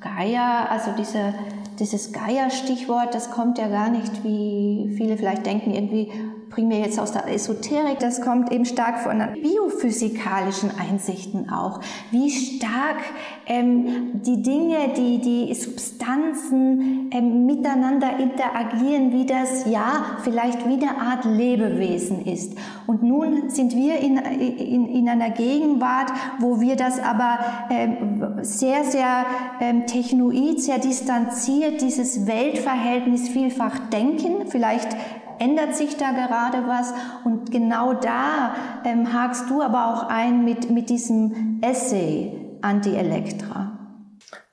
Gaia, 0.00 0.66
also 0.66 0.92
dieser, 0.96 1.34
dieses 1.78 2.12
Gaia-Stichwort, 2.12 3.14
das 3.14 3.30
kommt 3.30 3.58
ja 3.58 3.68
gar 3.68 3.90
nicht, 3.90 4.24
wie 4.24 4.94
viele 4.96 5.16
vielleicht 5.16 5.46
denken, 5.46 5.72
irgendwie 5.72 6.10
primär 6.52 6.80
jetzt 6.80 7.00
aus 7.00 7.12
der 7.12 7.26
Esoterik, 7.32 7.98
das 7.98 8.20
kommt 8.20 8.52
eben 8.52 8.64
stark 8.64 8.98
von 9.00 9.22
biophysikalischen 9.34 10.70
Einsichten 10.78 11.50
auch. 11.50 11.80
Wie 12.10 12.30
stark 12.30 12.98
ähm, 13.46 14.20
die 14.22 14.42
Dinge, 14.42 14.90
die, 14.96 15.18
die 15.18 15.54
Substanzen 15.54 17.10
ähm, 17.10 17.46
miteinander 17.46 18.18
interagieren, 18.18 19.12
wie 19.12 19.24
das 19.24 19.66
ja 19.66 20.18
vielleicht 20.22 20.68
wie 20.68 20.74
eine 20.74 21.00
Art 21.00 21.24
Lebewesen 21.24 22.24
ist. 22.26 22.54
Und 22.86 23.02
nun 23.02 23.48
sind 23.48 23.74
wir 23.74 23.98
in, 23.98 24.18
in, 24.18 24.86
in 24.88 25.08
einer 25.08 25.30
Gegenwart, 25.30 26.12
wo 26.38 26.60
wir 26.60 26.76
das 26.76 27.00
aber 27.00 27.38
ähm, 27.70 28.22
sehr, 28.42 28.84
sehr 28.84 29.24
ähm, 29.60 29.86
technoid, 29.86 30.60
sehr 30.60 30.78
distanziert, 30.78 31.80
dieses 31.80 32.26
Weltverhältnis 32.26 33.28
vielfach 33.28 33.78
denken, 33.90 34.46
vielleicht 34.48 34.96
ändert 35.42 35.74
sich 35.76 35.96
da 35.96 36.12
gerade 36.12 36.66
was? 36.68 36.92
Und 37.24 37.50
genau 37.50 37.94
da 37.94 38.54
ähm, 38.84 39.12
hakst 39.12 39.50
du 39.50 39.62
aber 39.62 39.88
auch 39.88 40.08
ein 40.08 40.44
mit, 40.44 40.70
mit 40.70 40.88
diesem 40.88 41.60
Essay 41.62 42.32
Anti-Elektra. 42.60 43.78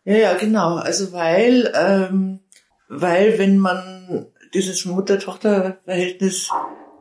Ja, 0.04 0.16
ja, 0.16 0.34
genau. 0.34 0.78
Also 0.78 1.14
weil, 1.14 1.72
ähm, 1.76 2.40
weil 2.88 3.38
wenn 3.38 3.60
man 3.60 4.26
dieses 4.54 4.86
Mutter-Tochter-Verhältnis 4.86 6.50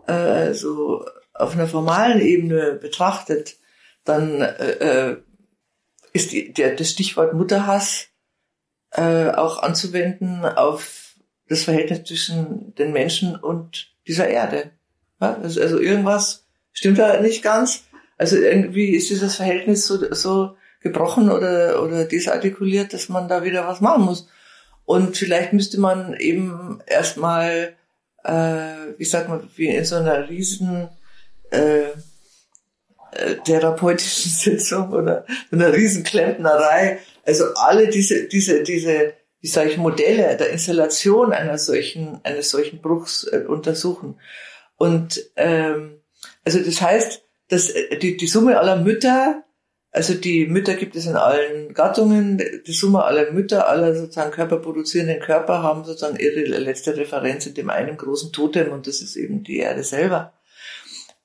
äh, 0.06 0.52
so 0.52 1.06
auf 1.32 1.54
einer 1.54 1.66
formalen 1.66 2.20
Ebene 2.20 2.72
betrachtet, 2.74 3.56
dann 4.04 4.42
äh, 4.42 5.12
äh 5.12 5.16
ist 6.14 6.32
die, 6.32 6.52
der, 6.52 6.74
das 6.74 6.90
Stichwort 6.90 7.34
Mutterhass 7.34 8.08
äh, 8.92 9.28
auch 9.28 9.62
anzuwenden 9.62 10.44
auf 10.44 11.07
das 11.48 11.64
Verhältnis 11.64 12.04
zwischen 12.04 12.74
den 12.74 12.92
Menschen 12.92 13.36
und 13.36 13.88
dieser 14.06 14.28
Erde. 14.28 14.70
Ja, 15.20 15.38
also 15.42 15.78
irgendwas 15.78 16.46
stimmt 16.72 16.98
da 16.98 17.20
nicht 17.20 17.42
ganz. 17.42 17.84
Also 18.16 18.36
irgendwie 18.36 18.90
ist 18.90 19.10
dieses 19.10 19.36
Verhältnis 19.36 19.86
so, 19.86 20.12
so 20.14 20.56
gebrochen 20.80 21.30
oder, 21.30 21.82
oder 21.82 22.04
desartikuliert, 22.04 22.92
dass 22.92 23.08
man 23.08 23.28
da 23.28 23.44
wieder 23.44 23.66
was 23.66 23.80
machen 23.80 24.04
muss. 24.04 24.28
Und 24.84 25.16
vielleicht 25.16 25.52
müsste 25.52 25.80
man 25.80 26.14
eben 26.14 26.80
erstmal, 26.86 27.74
äh, 28.24 28.72
wie 28.96 29.04
sagt 29.04 29.28
man, 29.28 29.48
wie 29.56 29.68
in 29.68 29.84
so 29.84 29.96
einer 29.96 30.28
riesen 30.28 30.88
äh, 31.50 31.88
äh, 33.12 33.36
therapeutischen 33.44 34.30
Sitzung 34.58 34.92
oder 34.92 35.26
einer 35.50 35.72
riesen 35.72 36.04
Klempnerei, 36.04 37.00
also 37.24 37.44
alle 37.54 37.88
diese, 37.88 38.28
diese, 38.28 38.62
diese 38.62 39.14
wie 39.40 39.48
sage 39.48 39.70
ich, 39.70 39.76
Modelle 39.76 40.36
der 40.36 40.50
Installation 40.50 41.32
einer 41.32 41.58
solchen, 41.58 42.20
eines 42.24 42.50
solchen 42.50 42.80
Bruchs 42.80 43.24
äh, 43.24 43.44
untersuchen. 43.46 44.18
Und 44.76 45.22
ähm, 45.36 46.00
also 46.44 46.60
das 46.60 46.80
heißt, 46.80 47.22
dass 47.48 47.70
äh, 47.70 47.98
die, 47.98 48.16
die 48.16 48.26
Summe 48.26 48.58
aller 48.58 48.76
Mütter, 48.76 49.44
also 49.90 50.14
die 50.14 50.46
Mütter 50.46 50.74
gibt 50.74 50.96
es 50.96 51.06
in 51.06 51.16
allen 51.16 51.72
Gattungen, 51.72 52.42
die 52.66 52.72
Summe 52.72 53.04
aller 53.04 53.32
Mütter, 53.32 53.68
aller 53.68 53.94
sozusagen 53.94 54.32
körperproduzierenden 54.32 55.20
Körper 55.20 55.62
haben 55.62 55.84
sozusagen 55.84 56.18
ihre 56.18 56.40
letzte 56.40 56.96
Referenz 56.96 57.46
in 57.46 57.54
dem 57.54 57.70
einen 57.70 57.96
großen 57.96 58.32
Totem 58.32 58.72
und 58.72 58.86
das 58.86 59.00
ist 59.00 59.16
eben 59.16 59.44
die 59.44 59.58
Erde 59.58 59.82
selber. 59.82 60.37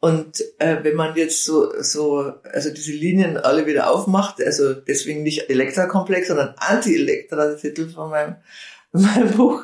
Und 0.03 0.43
äh, 0.59 0.83
wenn 0.83 0.97
man 0.97 1.15
jetzt 1.15 1.45
so, 1.45 1.81
so, 1.81 2.33
also 2.51 2.69
diese 2.71 2.91
Linien 2.91 3.37
alle 3.37 3.65
wieder 3.67 3.89
aufmacht, 3.89 4.43
also 4.43 4.73
deswegen 4.73 5.23
nicht 5.23 5.49
Elektra-Komplex, 5.49 6.27
sondern 6.27 6.55
Anti-Elektra, 6.57 7.47
der 7.47 7.55
Titel 7.55 7.87
von 7.87 8.09
meinem, 8.09 8.35
meinem 8.91 9.31
Buch, 9.31 9.63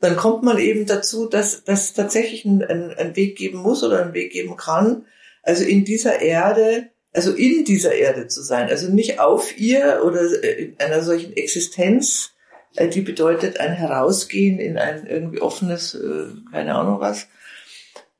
dann 0.00 0.14
kommt 0.14 0.44
man 0.44 0.58
eben 0.58 0.86
dazu, 0.86 1.26
dass, 1.26 1.64
dass 1.64 1.92
tatsächlich 1.92 2.44
einen, 2.44 2.62
einen 2.62 3.16
Weg 3.16 3.36
geben 3.36 3.58
muss 3.58 3.82
oder 3.82 4.00
einen 4.00 4.14
Weg 4.14 4.30
geben 4.30 4.56
kann, 4.56 5.06
also 5.42 5.64
in 5.64 5.84
dieser 5.84 6.20
Erde, 6.20 6.90
also 7.12 7.32
in 7.32 7.64
dieser 7.64 7.92
Erde 7.92 8.28
zu 8.28 8.42
sein, 8.42 8.68
also 8.68 8.92
nicht 8.92 9.18
auf 9.18 9.58
ihr 9.58 10.02
oder 10.04 10.20
in 10.40 10.76
einer 10.78 11.02
solchen 11.02 11.32
Existenz, 11.32 12.30
äh, 12.76 12.86
die 12.86 13.00
bedeutet 13.00 13.58
ein 13.58 13.72
Herausgehen 13.72 14.60
in 14.60 14.78
ein 14.78 15.08
irgendwie 15.08 15.40
offenes, 15.40 15.96
äh, 15.96 16.26
keine 16.52 16.76
Ahnung 16.76 17.00
was, 17.00 17.26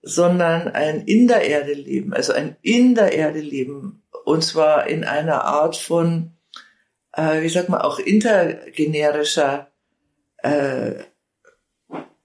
sondern 0.02 0.68
ein 0.68 1.02
in 1.02 1.28
der 1.28 1.42
Erde 1.42 1.72
leben, 1.72 2.12
also 2.14 2.32
ein 2.32 2.56
in 2.62 2.94
der 2.94 3.12
Erde 3.12 3.40
leben, 3.40 4.02
und 4.24 4.42
zwar 4.42 4.86
in 4.86 5.04
einer 5.04 5.44
Art 5.44 5.76
von, 5.76 6.32
äh, 7.12 7.42
wie 7.42 7.48
sagt 7.48 7.68
man, 7.68 7.80
auch 7.80 7.98
intergenerischer 7.98 9.70
äh, 10.38 10.92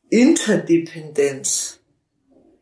Interdependenz 0.10 1.80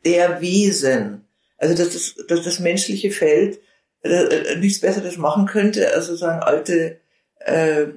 der 0.06 0.41
Wesen. 0.41 1.26
Also 1.58 1.76
dass 1.76 1.93
das, 1.93 2.26
dass 2.28 2.43
das 2.43 2.60
menschliche 2.60 3.12
Feld 3.12 3.60
äh, 4.02 4.56
nichts 4.58 4.82
Besseres 4.82 5.17
machen 5.17 5.45
könnte, 5.45 5.93
als 5.93 6.08
sozusagen 6.08 6.41
alte 6.41 6.99
äh, 7.39 7.88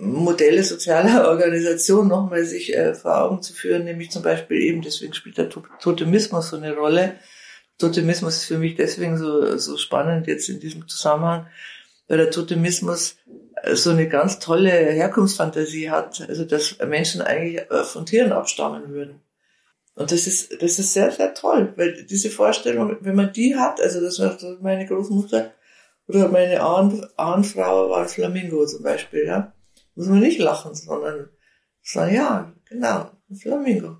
Modelle 0.00 0.64
sozialer 0.64 1.28
Organisation 1.28 2.08
nochmal 2.08 2.44
sich 2.44 2.74
äh, 2.74 2.94
vor 2.94 3.22
Augen 3.22 3.42
zu 3.42 3.52
führen, 3.52 3.84
nämlich 3.84 4.10
zum 4.10 4.22
Beispiel 4.22 4.58
eben, 4.62 4.82
deswegen 4.82 5.12
spielt 5.12 5.38
der 5.38 5.50
Totemismus 5.50 6.50
so 6.50 6.56
eine 6.56 6.74
Rolle. 6.74 7.16
Totemismus 7.78 8.36
ist 8.36 8.44
für 8.46 8.58
mich 8.58 8.76
deswegen 8.76 9.18
so, 9.18 9.56
so 9.58 9.76
spannend 9.76 10.26
jetzt 10.26 10.48
in 10.48 10.58
diesem 10.58 10.88
Zusammenhang, 10.88 11.46
weil 12.08 12.18
der 12.18 12.30
Totemismus 12.30 13.16
äh, 13.62 13.74
so 13.74 13.90
eine 13.90 14.08
ganz 14.08 14.38
tolle 14.38 14.70
Herkunftsfantasie 14.70 15.90
hat, 15.90 16.24
also 16.26 16.44
dass 16.44 16.78
Menschen 16.78 17.20
eigentlich 17.20 17.70
äh, 17.70 17.84
von 17.84 18.06
Tieren 18.06 18.32
abstammen 18.32 18.88
würden. 18.88 19.20
Und 19.96 20.12
das 20.12 20.26
ist, 20.26 20.62
das 20.62 20.78
ist 20.78 20.94
sehr, 20.94 21.10
sehr 21.10 21.34
toll, 21.34 21.74
weil 21.76 22.04
diese 22.04 22.30
Vorstellung, 22.30 22.96
wenn 23.00 23.16
man 23.16 23.32
die 23.34 23.54
hat, 23.56 23.82
also 23.82 24.00
das 24.00 24.18
war 24.18 24.38
meine 24.62 24.86
Großmutter 24.86 25.52
oder 26.08 26.28
meine 26.28 26.62
Ahn, 26.62 27.06
Ahnfrau 27.16 27.90
war 27.90 28.08
Flamingo 28.08 28.64
zum 28.64 28.82
Beispiel, 28.82 29.26
ja 29.26 29.52
muss 29.94 30.06
man 30.06 30.20
nicht 30.20 30.38
lachen, 30.38 30.74
sondern 30.74 31.28
sagen, 31.82 32.14
ja, 32.14 32.54
genau, 32.68 33.10
ein 33.28 33.36
Flamingo. 33.36 33.98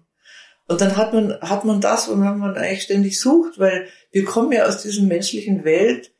Und 0.69 0.81
dann 0.81 0.97
hat 0.97 1.13
man, 1.13 1.41
hat 1.41 1.65
man 1.65 1.81
das, 1.81 2.09
wonach 2.09 2.37
man 2.37 2.57
eigentlich 2.57 2.83
ständig 2.83 3.21
sucht, 3.21 3.59
weil 3.59 3.89
wir 4.13 4.25
kommen 4.25 4.53
ja 4.53 4.67
aus 4.67 4.83
dieser 4.83 5.03
menschlichen 5.03 5.65
Welt, 5.65 6.13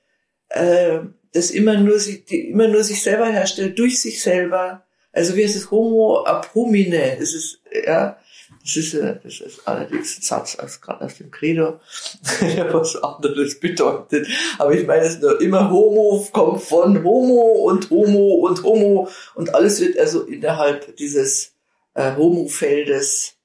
äh, 0.49 0.99
das 1.33 1.51
immer 1.51 1.79
nur, 1.79 1.99
die 1.99 2.51
immer 2.51 2.67
nur 2.67 2.83
sich 2.83 3.03
selber 3.03 3.27
herstellt, 3.27 3.79
durch 3.79 4.01
sich 4.03 4.21
selber. 4.21 4.85
Also 5.13 5.37
wie 5.37 5.45
heißt 5.45 5.55
es 5.55 5.71
Homo 5.71 6.25
ab? 6.25 6.51
Es 6.55 7.35
ist, 7.35 7.63
ja, 7.87 8.19
das 8.63 8.77
ist, 8.77 8.95
äh, 8.95 9.17
das 9.23 9.41
ist 9.41 9.67
allerdings 9.67 10.19
ein 10.19 10.23
Satz 10.23 10.57
aus, 10.57 10.81
gerade 10.81 11.05
aus 11.05 11.17
dem 11.17 11.31
Credo, 11.31 11.81
der 12.41 12.73
was 12.73 12.97
anderes 13.03 13.59
bedeutet. 13.59 14.29
Aber 14.59 14.73
ich 14.73 14.87
meine 14.87 15.05
es 15.05 15.19
nur 15.21 15.41
immer 15.41 15.71
Homo 15.71 16.27
kommt 16.33 16.63
von 16.63 17.03
Homo 17.03 17.69
und 17.69 17.91
Homo 17.91 18.47
und 18.47 18.63
Homo 18.63 19.09
und 19.35 19.55
alles 19.55 19.81
wird 19.81 19.99
also 19.99 20.23
innerhalb 20.23 20.97
dieses 20.97 21.55
äh, 21.95 22.15
Homo-Feldes 22.17 23.37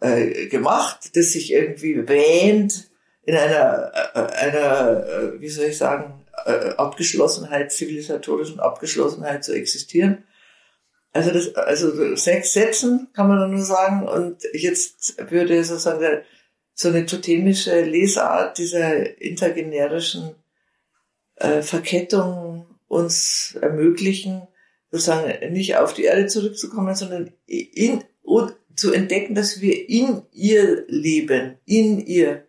äh, 0.00 0.46
gemacht, 0.46 1.16
das 1.16 1.32
sich 1.32 1.52
irgendwie 1.52 2.08
wähnt 2.08 2.90
in 3.24 3.36
einer, 3.36 3.92
äh, 4.14 4.18
einer, 4.18 5.06
äh, 5.06 5.40
wie 5.40 5.48
soll 5.48 5.66
ich 5.66 5.78
sagen, 5.78 6.24
äh, 6.44 6.70
Abgeschlossenheit, 6.76 7.72
zivilisatorischen 7.72 8.60
Abgeschlossenheit 8.60 9.44
zu 9.44 9.52
existieren. 9.54 10.24
Also 11.12 11.30
das, 11.30 11.54
also 11.54 12.16
sechs 12.16 12.52
Sätzen 12.54 13.08
kann 13.12 13.28
man 13.28 13.50
nur 13.50 13.62
sagen. 13.62 14.08
Und 14.08 14.42
jetzt 14.54 15.30
würde 15.30 15.62
sozusagen 15.62 16.22
so 16.74 16.88
eine 16.88 17.06
totemische 17.06 17.82
Lesart 17.82 18.58
dieser 18.58 19.20
intergenerischen 19.20 20.34
äh, 21.36 21.62
Verkettung 21.62 22.66
uns 22.88 23.56
ermöglichen, 23.60 24.48
sozusagen 24.90 25.52
nicht 25.52 25.76
auf 25.76 25.94
die 25.94 26.04
Erde 26.04 26.26
zurückzukommen, 26.26 26.94
sondern 26.94 27.32
in, 27.46 28.04
und 28.22 28.54
zu 28.76 28.92
entdecken, 28.92 29.34
dass 29.34 29.60
wir 29.60 29.88
in 29.88 30.22
ihr 30.32 30.84
leben, 30.88 31.58
in 31.66 31.98
ihr, 32.00 32.46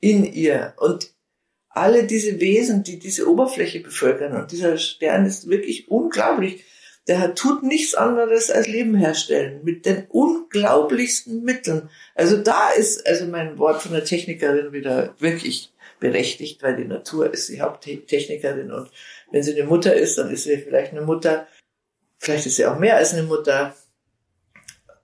in 0.00 0.24
ihr. 0.24 0.74
Und 0.76 1.12
alle 1.68 2.04
diese 2.04 2.40
Wesen, 2.40 2.82
die 2.82 2.98
diese 2.98 3.28
Oberfläche 3.30 3.80
bevölkern, 3.80 4.36
und 4.36 4.52
dieser 4.52 4.76
Stern 4.76 5.24
ist 5.24 5.48
wirklich 5.48 5.88
unglaublich, 5.88 6.64
der 7.08 7.34
tut 7.34 7.62
nichts 7.62 7.94
anderes 7.94 8.50
als 8.50 8.68
Leben 8.68 8.94
herstellen 8.94 9.60
mit 9.64 9.86
den 9.86 10.06
unglaublichsten 10.08 11.42
Mitteln. 11.42 11.90
Also 12.14 12.36
da 12.36 12.70
ist 12.70 13.06
also 13.06 13.26
mein 13.26 13.58
Wort 13.58 13.82
von 13.82 13.92
der 13.92 14.04
Technikerin 14.04 14.72
wieder 14.72 15.14
wirklich 15.18 15.72
berechtigt, 15.98 16.62
weil 16.62 16.76
die 16.76 16.84
Natur 16.84 17.32
ist 17.32 17.48
die 17.48 17.60
Haupttechnikerin 17.60 18.70
und 18.70 18.90
wenn 19.30 19.42
sie 19.42 19.54
eine 19.54 19.64
Mutter 19.64 19.94
ist, 19.94 20.18
dann 20.18 20.30
ist 20.30 20.44
sie 20.44 20.58
vielleicht 20.58 20.92
eine 20.92 21.02
Mutter, 21.02 21.48
vielleicht 22.18 22.46
ist 22.46 22.56
sie 22.56 22.66
auch 22.66 22.78
mehr 22.78 22.96
als 22.96 23.14
eine 23.14 23.22
Mutter, 23.22 23.74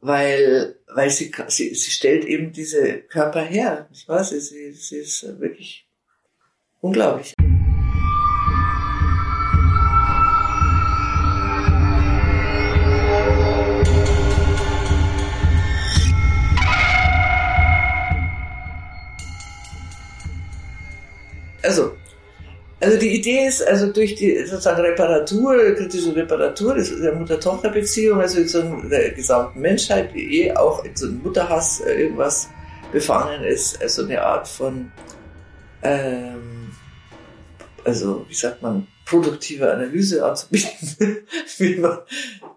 weil, 0.01 0.77
weil 0.95 1.11
sie, 1.11 1.33
sie, 1.49 1.75
sie 1.75 1.91
stellt 1.91 2.25
eben 2.25 2.53
diese 2.53 2.99
Körper 2.99 3.43
her. 3.43 3.89
Ich 3.93 4.09
weiß, 4.09 4.31
sie, 4.31 4.73
sie 4.73 4.99
ist 4.99 5.41
wirklich 5.41 5.89
unglaublich. 6.81 7.35
Also, 21.69 21.93
also 22.81 22.99
die 22.99 23.15
Idee 23.19 23.47
ist, 23.47 23.67
also 23.67 23.93
durch 23.93 24.15
die 24.15 24.45
sozusagen 24.47 24.81
Reparatur, 24.81 25.75
kritische 25.75 26.15
Reparatur 26.15 26.75
der 26.75 27.15
Mutter-Tochter-Beziehung, 27.15 28.21
also 28.21 28.39
in 28.39 28.49
so 28.49 28.63
der 28.89 29.11
gesamten 29.11 29.61
Menschheit, 29.61 30.15
die 30.15 30.43
eh 30.43 30.55
auch 30.55 30.85
in 30.85 30.97
so 30.97 31.07
einem 31.07 31.23
Mutterhass 31.23 31.81
äh, 31.81 32.03
irgendwas 32.03 32.49
befangen 32.93 33.45
ist, 33.45 33.83
also 33.83 34.05
eine 34.05 34.23
Art 34.23 34.49
von, 34.49 34.91
ähm, 35.83 36.71
also 37.85 38.25
wie 38.29 38.35
sagt 38.35 38.63
man, 38.63 38.87
produktive 39.05 39.71
Analyse 39.71 40.25
anzubieten, 40.25 41.27
wie 41.59 41.77
man 41.77 41.99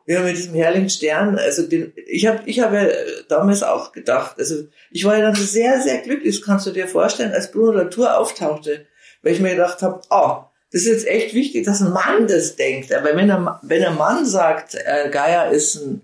mit 0.05 0.37
diesem 0.37 0.55
herrlichen 0.55 0.89
Stern, 0.89 1.37
also 1.37 1.67
den, 1.67 1.93
ich 2.07 2.27
habe 2.27 2.41
ich 2.45 2.59
hab 2.59 2.73
ja 2.73 2.87
damals 3.29 3.63
auch 3.63 3.91
gedacht, 3.91 4.35
also 4.37 4.67
ich 4.91 5.05
war 5.05 5.17
ja 5.17 5.23
dann 5.23 5.35
sehr, 5.35 5.81
sehr 5.81 5.99
glücklich, 5.99 6.37
das 6.37 6.45
kannst 6.45 6.67
du 6.67 6.71
dir 6.71 6.87
vorstellen, 6.87 7.31
als 7.31 7.51
Bruno 7.51 7.71
Latour 7.71 8.17
auftauchte, 8.17 8.85
weil 9.21 9.33
ich 9.33 9.39
mir 9.39 9.51
gedacht 9.51 9.81
habe, 9.81 10.01
oh, 10.09 10.43
das 10.71 10.83
ist 10.83 10.87
jetzt 10.87 11.07
echt 11.07 11.33
wichtig, 11.33 11.65
dass 11.65 11.81
ein 11.81 11.91
Mann 11.91 12.27
das 12.27 12.55
denkt. 12.55 12.93
Aber 12.93 13.15
wenn 13.15 13.29
ein, 13.29 13.49
wenn 13.61 13.83
ein 13.83 13.97
Mann 13.97 14.25
sagt, 14.25 14.75
äh, 14.75 15.09
Gaia 15.09 15.43
ist 15.43 15.75
ein 15.75 16.01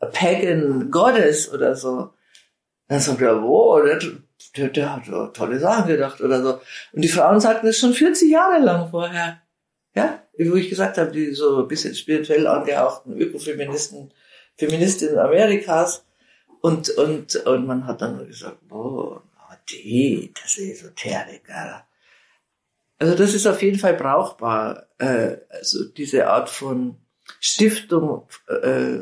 Pagan 0.00 0.90
Goddess 0.90 1.52
oder 1.52 1.76
so, 1.76 2.10
dann 2.88 3.00
sagt 3.00 3.20
er, 3.20 3.42
wo, 3.42 3.80
der, 3.80 4.00
der, 4.56 4.68
der 4.68 4.96
hat 4.96 5.34
tolle 5.34 5.58
Sachen 5.58 5.88
gedacht 5.88 6.20
oder 6.20 6.42
so. 6.42 6.60
Und 6.92 7.02
die 7.02 7.08
Frauen 7.08 7.40
sagten 7.40 7.66
das 7.66 7.78
schon 7.78 7.92
40 7.92 8.30
Jahre 8.30 8.58
lang 8.58 8.90
vorher. 8.90 9.40
Ja, 9.94 10.22
wie 10.36 10.60
ich 10.60 10.68
gesagt 10.68 10.98
habe, 10.98 11.10
die 11.10 11.32
so 11.32 11.62
ein 11.62 11.68
bisschen 11.68 11.94
spirituell 11.94 12.46
angehauchten 12.46 13.16
Ökofeministen, 13.16 14.12
Feministinnen 14.56 15.18
Amerikas. 15.18 16.04
Und, 16.60 16.90
und, 16.90 17.36
und 17.36 17.66
man 17.66 17.86
hat 17.86 18.02
dann 18.02 18.16
nur 18.16 18.26
gesagt, 18.26 18.66
boah, 18.68 19.22
die, 19.70 20.32
das 20.34 20.58
ist 20.58 20.82
Esoteriker. 20.82 21.87
Also 22.98 23.14
das 23.14 23.34
ist 23.34 23.46
auf 23.46 23.62
jeden 23.62 23.78
Fall 23.78 23.94
brauchbar, 23.94 24.86
äh, 24.98 25.36
also 25.50 25.84
diese 25.96 26.28
Art 26.28 26.48
von 26.48 26.96
Stiftung 27.40 28.26
äh, 28.48 29.00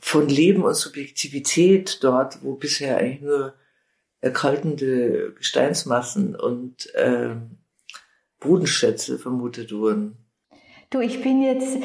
von 0.00 0.28
Leben 0.28 0.64
und 0.64 0.74
Subjektivität 0.74 2.02
dort, 2.02 2.42
wo 2.42 2.54
bisher 2.54 2.98
eigentlich 2.98 3.20
nur 3.20 3.54
erkaltende 4.20 5.32
Gesteinsmassen 5.34 6.34
und 6.34 6.92
äh, 6.94 7.36
Bodenschätze 8.40 9.18
vermutet 9.18 9.72
wurden. 9.72 10.16
Du, 10.90 11.00
ich 11.00 11.22
bin 11.22 11.42
jetzt 11.42 11.76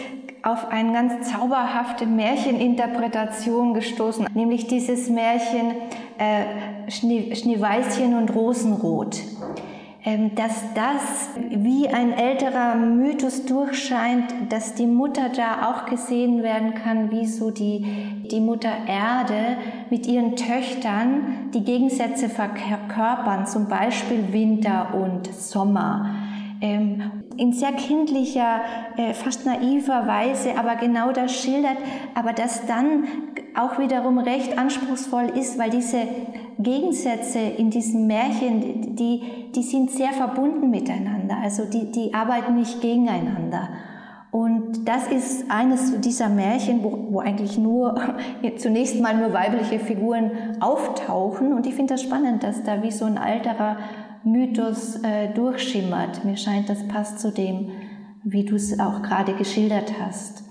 auf 0.43 0.69
eine 0.69 0.93
ganz 0.93 1.30
zauberhafte 1.30 2.06
Märcheninterpretation 2.06 3.73
gestoßen, 3.73 4.28
nämlich 4.34 4.67
dieses 4.67 5.10
Märchen 5.10 5.76
äh, 6.17 6.89
Schnee, 6.89 7.36
Schneeweißchen 7.36 8.15
und 8.15 8.34
Rosenrot. 8.34 9.19
Ähm, 10.06 10.36
dass 10.36 10.66
das 10.74 11.30
wie 11.50 11.88
ein 11.88 12.12
älterer 12.12 12.76
Mythos 12.76 13.46
durchscheint, 13.46 14.26
dass 14.50 14.74
die 14.74 14.86
Mutter 14.86 15.30
da 15.30 15.70
auch 15.70 15.86
gesehen 15.86 16.44
werden 16.44 16.74
kann, 16.74 17.10
wie 17.10 17.26
so 17.26 17.52
die, 17.52 17.86
die 18.30 18.42
Mutter 18.42 18.72
Erde 18.86 19.58
mit 19.89 20.06
ihren 20.06 20.36
Töchtern 20.36 21.50
die 21.54 21.63
Gegensätze 21.63 22.28
verkörpern, 22.28 23.46
zum 23.46 23.70
Beispiel 23.70 24.34
Winter 24.34 24.94
und 24.94 25.34
Sommer. 25.34 26.10
Ähm, 26.60 27.24
in 27.38 27.54
sehr 27.54 27.72
kindlicher, 27.72 28.60
äh, 28.98 29.13
fast 29.13 29.46
naiver 29.46 30.06
Weise, 30.06 30.58
aber 30.58 30.76
genau 30.76 31.13
das 31.13 31.34
schildert, 31.34 31.78
aber 32.13 32.34
das 32.34 32.66
dann 32.66 33.06
auch 33.56 33.80
wiederum 33.80 34.18
recht 34.18 34.58
anspruchsvoll 34.58 35.32
ist, 35.36 35.58
weil 35.58 35.70
diese 35.70 36.00
Gegensätze 36.60 37.39
in 37.39 37.70
diesem 37.70 38.08
Märchen, 38.08 38.96
die, 38.96 39.52
die 39.56 39.63
sind 39.63 39.92
sehr 39.92 40.12
verbunden 40.12 40.70
miteinander. 40.70 41.38
Also 41.42 41.66
die, 41.66 41.92
die 41.92 42.13
arbeiten 42.13 42.56
nicht 42.56 42.82
gegeneinander. 42.82 43.70
Und 44.32 44.88
das 44.88 45.08
ist 45.08 45.46
eines 45.50 46.00
dieser 46.02 46.28
Märchen, 46.28 46.84
wo, 46.84 47.08
wo 47.12 47.20
eigentlich 47.20 47.58
nur 47.60 47.96
zunächst 48.58 49.00
mal 49.00 49.16
nur 49.16 49.32
weibliche 49.32 49.80
Figuren 49.80 50.32
auftauchen. 50.60 51.54
Und 51.54 51.68
ich 51.68 51.76
finde 51.76 51.94
das 51.94 52.02
spannend, 52.02 52.42
dass 52.42 52.63
da 52.63 52.82
wie 52.82 52.92
so 52.92 53.06
ein 53.06 53.20
alterer 53.20 53.78
Mythos 54.24 54.96
äh, 55.04 55.32
durchschimmert. 55.36 56.26
Mir 56.26 56.38
scheint, 56.38 56.68
das 56.70 56.88
passt 56.88 57.20
zu 57.20 57.32
dem, 57.32 57.70
wie 58.24 58.44
du 58.44 58.56
es 58.56 58.80
auch 58.80 59.04
gerade 59.04 59.34
geschildert 59.34 59.94
hast. 60.00 60.44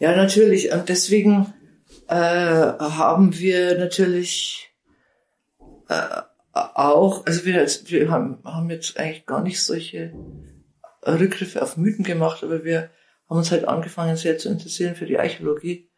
Ja, 0.00 0.16
natürlich. 0.16 0.72
Und 0.72 0.88
deswegen 0.88 1.46
äh, 2.08 2.14
haben 2.14 3.38
wir 3.38 3.78
natürlich 3.78 4.71
äh, 5.92 6.22
auch, 6.54 7.26
also 7.26 7.44
wir, 7.44 7.66
wir 7.86 8.10
haben, 8.10 8.38
haben 8.44 8.70
jetzt 8.70 8.98
eigentlich 8.98 9.26
gar 9.26 9.42
nicht 9.42 9.62
solche 9.62 10.12
Rückgriffe 11.06 11.62
auf 11.62 11.76
Mythen 11.76 12.04
gemacht, 12.04 12.44
aber 12.44 12.64
wir 12.64 12.90
haben 13.28 13.38
uns 13.38 13.50
halt 13.50 13.66
angefangen 13.66 14.16
sehr 14.16 14.38
zu 14.38 14.48
interessieren 14.48 14.94
für 14.94 15.06
die 15.06 15.18
Archäologie. 15.18 15.90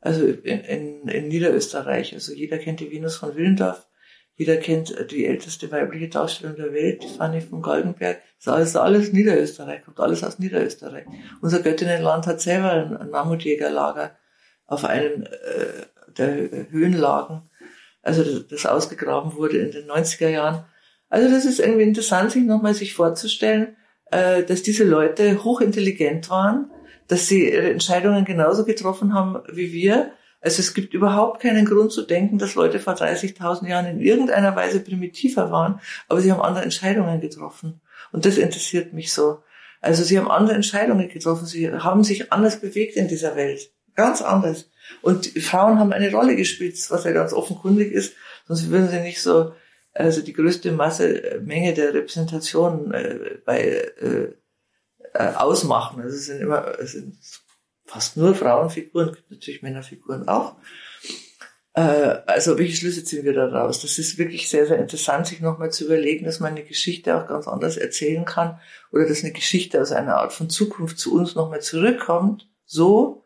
Also 0.00 0.26
in, 0.26 0.60
in, 0.60 1.08
in 1.08 1.28
Niederösterreich. 1.28 2.12
Also 2.14 2.32
jeder 2.32 2.58
kennt 2.58 2.80
die 2.80 2.90
Venus 2.90 3.16
von 3.16 3.36
Willendorf. 3.36 3.86
Jeder 4.34 4.56
kennt 4.56 5.12
die 5.12 5.26
älteste 5.26 5.70
weibliche 5.70 6.08
Darstellung 6.08 6.56
der 6.56 6.72
Welt, 6.72 7.04
die 7.04 7.16
Fanny 7.16 7.40
von 7.40 7.62
Galgenberg. 7.62 8.20
Das 8.44 8.70
ist 8.70 8.76
alles, 8.76 9.12
Niederösterreich, 9.12 9.84
kommt 9.84 10.00
alles 10.00 10.24
aus 10.24 10.38
Niederösterreich. 10.38 11.04
Unser 11.40 11.60
Göttinnenland 11.60 12.26
hat 12.26 12.40
selber 12.40 12.72
ein 12.72 13.10
Mammutjägerlager 13.10 14.16
auf 14.66 14.84
einem 14.84 15.22
äh, 15.22 15.86
der 16.16 16.70
Höhenlagen 16.70 17.50
also 18.02 18.40
das, 18.40 18.66
ausgegraben 18.66 19.34
wurde 19.34 19.58
in 19.58 19.70
den 19.70 19.88
90er 19.88 20.28
Jahren. 20.28 20.64
Also 21.08 21.30
das 21.30 21.44
ist 21.44 21.60
irgendwie 21.60 21.82
interessant, 21.82 22.32
sich 22.32 22.42
nochmal 22.42 22.74
sich 22.74 22.94
vorzustellen, 22.94 23.76
äh, 24.10 24.42
dass 24.42 24.62
diese 24.62 24.84
Leute 24.84 25.44
hochintelligent 25.44 26.28
waren, 26.30 26.70
dass 27.08 27.28
sie 27.28 27.50
ihre 27.50 27.70
Entscheidungen 27.70 28.24
genauso 28.24 28.64
getroffen 28.64 29.14
haben 29.14 29.42
wie 29.52 29.72
wir. 29.72 30.12
Also 30.40 30.60
es 30.60 30.74
gibt 30.74 30.92
überhaupt 30.92 31.40
keinen 31.40 31.64
Grund 31.64 31.92
zu 31.92 32.02
denken, 32.02 32.38
dass 32.38 32.56
Leute 32.56 32.80
vor 32.80 32.94
30.000 32.94 33.68
Jahren 33.68 33.86
in 33.86 34.00
irgendeiner 34.00 34.56
Weise 34.56 34.80
primitiver 34.80 35.52
waren, 35.52 35.80
aber 36.08 36.20
sie 36.20 36.32
haben 36.32 36.42
andere 36.42 36.64
Entscheidungen 36.64 37.20
getroffen. 37.20 37.80
Und 38.10 38.24
das 38.26 38.38
interessiert 38.38 38.92
mich 38.92 39.12
so. 39.12 39.38
Also 39.80 40.02
sie 40.02 40.18
haben 40.18 40.30
andere 40.30 40.56
Entscheidungen 40.56 41.08
getroffen, 41.08 41.46
sie 41.46 41.70
haben 41.70 42.02
sich 42.02 42.32
anders 42.32 42.60
bewegt 42.60 42.96
in 42.96 43.08
dieser 43.08 43.36
Welt. 43.36 43.70
Ganz 43.94 44.22
anders. 44.22 44.70
Und 45.02 45.26
Frauen 45.26 45.78
haben 45.78 45.92
eine 45.92 46.10
Rolle 46.10 46.36
gespielt, 46.36 46.78
was 46.90 47.04
ja 47.04 47.12
ganz 47.12 47.32
offenkundig 47.32 47.92
ist, 47.92 48.14
sonst 48.46 48.70
würden 48.70 48.88
sie 48.88 49.00
nicht 49.00 49.22
so, 49.22 49.52
also 49.94 50.22
die 50.22 50.32
größte 50.32 50.72
Masse, 50.72 51.22
äh, 51.22 51.40
Menge 51.40 51.74
der 51.74 51.94
Repräsentation 51.94 52.92
äh, 52.92 53.38
bei 53.44 53.60
äh, 53.60 54.32
äh, 55.14 55.34
ausmachen. 55.34 56.02
Also 56.02 56.16
es 56.16 56.26
sind 56.26 56.40
immer, 56.40 56.78
es 56.78 56.92
sind 56.92 57.16
fast 57.84 58.16
nur 58.16 58.34
Frauenfiguren, 58.34 59.12
gibt 59.12 59.30
natürlich 59.30 59.62
Männerfiguren 59.62 60.28
auch. 60.28 60.56
Äh, 61.74 62.20
also 62.26 62.58
welche 62.58 62.76
Schlüsse 62.76 63.04
ziehen 63.04 63.24
wir 63.24 63.34
da 63.34 63.46
raus? 63.48 63.80
Das 63.82 63.98
ist 63.98 64.18
wirklich 64.18 64.48
sehr, 64.48 64.66
sehr 64.66 64.78
interessant, 64.78 65.26
sich 65.26 65.40
nochmal 65.40 65.70
zu 65.70 65.84
überlegen, 65.84 66.24
dass 66.24 66.40
man 66.40 66.52
eine 66.52 66.64
Geschichte 66.64 67.16
auch 67.16 67.26
ganz 67.26 67.48
anders 67.48 67.76
erzählen 67.76 68.24
kann 68.24 68.60
oder 68.92 69.06
dass 69.06 69.22
eine 69.22 69.32
Geschichte 69.32 69.80
aus 69.80 69.92
einer 69.92 70.16
Art 70.16 70.32
von 70.32 70.50
Zukunft 70.50 70.98
zu 70.98 71.14
uns 71.14 71.34
nochmal 71.34 71.60
zurückkommt, 71.60 72.48
so, 72.64 73.21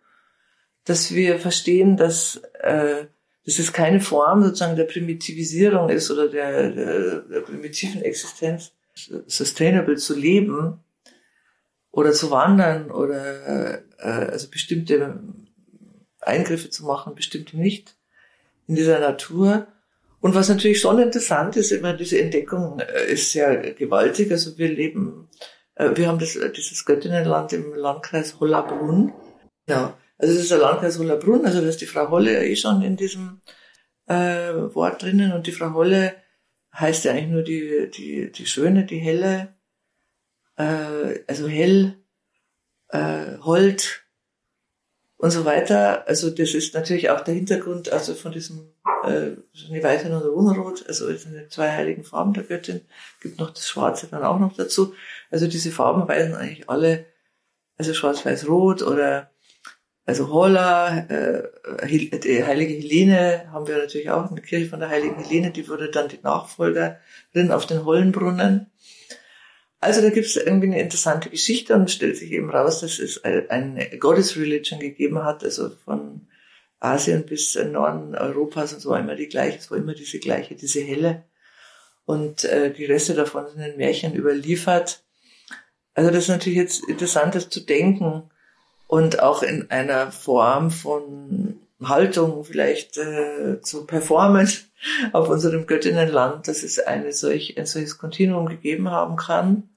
dass 0.87 1.12
wir 1.12 1.39
verstehen, 1.39 1.97
dass, 1.97 2.41
äh, 2.61 3.05
dass 3.45 3.59
es 3.59 3.72
keine 3.72 4.01
Form 4.01 4.43
sozusagen 4.43 4.76
der 4.76 4.84
Primitivisierung 4.84 5.91
ist 5.91 6.11
oder 6.11 6.28
der, 6.28 6.70
der, 6.70 7.20
der 7.20 7.41
primitiven 7.41 8.03
Existenz, 8.03 8.72
sustainable 9.26 9.97
zu 9.97 10.18
leben 10.18 10.80
oder 11.91 12.12
zu 12.12 12.30
wandern 12.30 12.91
oder 12.91 13.74
äh, 13.74 13.82
also 13.99 14.49
bestimmte 14.49 15.18
Eingriffe 16.20 16.70
zu 16.70 16.84
machen, 16.84 17.14
bestimmte 17.14 17.59
nicht 17.59 17.95
in 18.66 18.74
dieser 18.74 19.01
Natur. 19.01 19.66
Und 20.20 20.34
was 20.34 20.49
natürlich 20.49 20.80
schon 20.80 20.99
interessant 20.99 21.57
ist, 21.57 21.72
immer 21.72 21.93
diese 21.93 22.20
Entdeckung 22.20 22.80
äh, 22.80 23.12
ist 23.12 23.32
sehr 23.32 23.74
gewaltig. 23.74 24.30
Also 24.30 24.57
wir 24.57 24.68
leben, 24.68 25.28
äh, 25.74 25.91
wir 25.95 26.09
haben 26.09 26.18
das, 26.18 26.39
dieses 26.57 26.84
Göttinnenland 26.84 27.53
im 27.53 27.74
Landkreis 27.74 28.41
Hollabrunn. 28.41 29.12
Ja, 29.68 29.97
also 30.19 30.35
es 30.35 30.41
ist 30.41 30.51
der 30.51 30.59
Landkreis 30.59 30.99
Hollabrunn, 30.99 31.45
also 31.45 31.61
da 31.61 31.69
ist 31.69 31.81
die 31.81 31.87
Frau 31.87 32.11
Holle 32.11 32.33
ja 32.33 32.41
eh 32.41 32.57
schon 32.57 32.83
in 32.83 32.97
diesem 32.97 33.41
äh, 34.07 34.53
Wort 34.75 35.03
drinnen 35.03 35.33
und 35.33 35.47
die 35.47 35.53
Frau 35.53 35.73
Holle 35.73 36.14
heißt 36.75 37.05
ja 37.05 37.12
eigentlich 37.12 37.29
nur 37.29 37.43
die, 37.43 37.91
die, 37.91 38.31
die 38.31 38.47
Schöne, 38.47 38.85
die 38.85 38.99
Helle, 38.99 39.55
äh, 40.57 41.21
also 41.27 41.49
hell, 41.49 41.97
äh, 42.89 43.39
Hold, 43.39 44.07
und 45.19 45.31
so 45.31 45.45
weiter. 45.45 46.07
Also 46.07 46.31
das 46.31 46.55
ist 46.55 46.75
natürlich 46.75 47.11
auch 47.11 47.21
der 47.21 47.35
Hintergrund 47.35 47.91
also 47.91 48.14
von 48.14 48.33
diesem 48.33 48.73
äh, 49.05 49.33
eine 49.69 49.83
Weiße 49.83 50.14
und 50.14 50.23
Unrot, 50.23 50.87
also 50.89 51.07
eine 51.07 51.49
zwei 51.49 51.71
heiligen 51.71 52.05
Farben 52.05 52.35
der 52.35 52.45
Göttin, 52.45 52.83
gibt 53.21 53.39
noch 53.39 53.51
das 53.51 53.69
Schwarze 53.69 54.09
dann 54.09 54.25
auch 54.25 54.39
noch 54.39 54.55
dazu. 54.55 54.95
Also 55.31 55.47
diese 55.47 55.71
Farben 55.71 56.07
weisen 56.09 56.35
eigentlich 56.35 56.69
alle, 56.69 57.07
also 57.79 57.95
Schwarz-Weiß-Rot 57.95 58.83
oder 58.83 59.31
also 60.07 60.29
Holla, 60.31 60.99
äh, 61.09 61.49
die 62.21 62.45
heilige 62.45 62.75
Helene 62.75 63.49
haben 63.51 63.67
wir 63.67 63.77
natürlich 63.77 64.09
auch 64.09 64.31
in 64.31 64.37
der 64.37 64.45
Kirche 64.45 64.67
von 64.67 64.79
der 64.79 64.89
heiligen 64.89 65.23
Helene, 65.23 65.51
die 65.51 65.69
wurde 65.69 65.91
dann 65.91 66.09
die 66.09 66.21
Nachfolgerin 66.23 67.51
auf 67.51 67.67
den 67.67 67.85
Hollenbrunnen. 67.85 68.71
Also 69.81 70.01
da 70.01 70.11
gibt 70.11 70.27
es 70.27 70.37
irgendwie 70.37 70.69
eine 70.69 70.81
interessante 70.81 71.29
Geschichte 71.29 71.75
und 71.75 71.91
stellt 71.91 72.17
sich 72.17 72.31
eben 72.31 72.51
raus, 72.51 72.81
dass 72.81 73.01
es 73.01 73.25
eine 73.25 73.99
Goddess 73.99 74.37
Religion 74.37 74.79
gegeben 74.79 75.25
hat, 75.25 75.43
also 75.43 75.71
von 75.85 76.29
Asien 76.79 77.27
bis 77.27 77.57
Norden 77.57 78.15
Europas 78.15 78.73
und 78.73 78.81
so 78.81 78.91
war 78.91 79.01
immer 79.01 79.17
die 79.17 79.29
gleiche, 79.29 79.59
es 79.59 79.71
war 79.73 79.79
immer 79.79 79.95
diese 79.95 80.21
gleiche, 80.21 80.55
diese 80.55 80.81
helle. 80.81 81.25
Und 82.05 82.45
äh, 82.45 82.73
die 82.73 82.85
Reste 82.85 83.15
davon 83.15 83.49
sind 83.49 83.61
in 83.61 83.77
Märchen 83.77 84.15
überliefert. 84.15 85.03
Also 85.95 86.11
das 86.11 86.25
ist 86.25 86.29
natürlich 86.29 86.59
jetzt 86.59 86.89
interessant, 86.89 87.35
das 87.35 87.49
zu 87.49 87.61
denken 87.61 88.31
und 88.87 89.20
auch 89.20 89.43
in 89.43 89.70
einer 89.70 90.11
Form 90.12 90.70
von 90.70 91.61
Haltung 91.82 92.45
vielleicht 92.45 92.97
äh, 92.97 93.61
zu 93.61 93.87
performen 93.87 94.49
auf 95.12 95.28
unserem 95.28 95.66
Göttinnenland, 95.66 96.49
dass 96.49 96.62
es 96.62 96.78
eine 96.78 97.12
solch, 97.12 97.59
ein 97.59 97.66
solches 97.66 97.99
Kontinuum 97.99 98.47
gegeben 98.47 98.91
haben 98.91 99.16
kann 99.16 99.68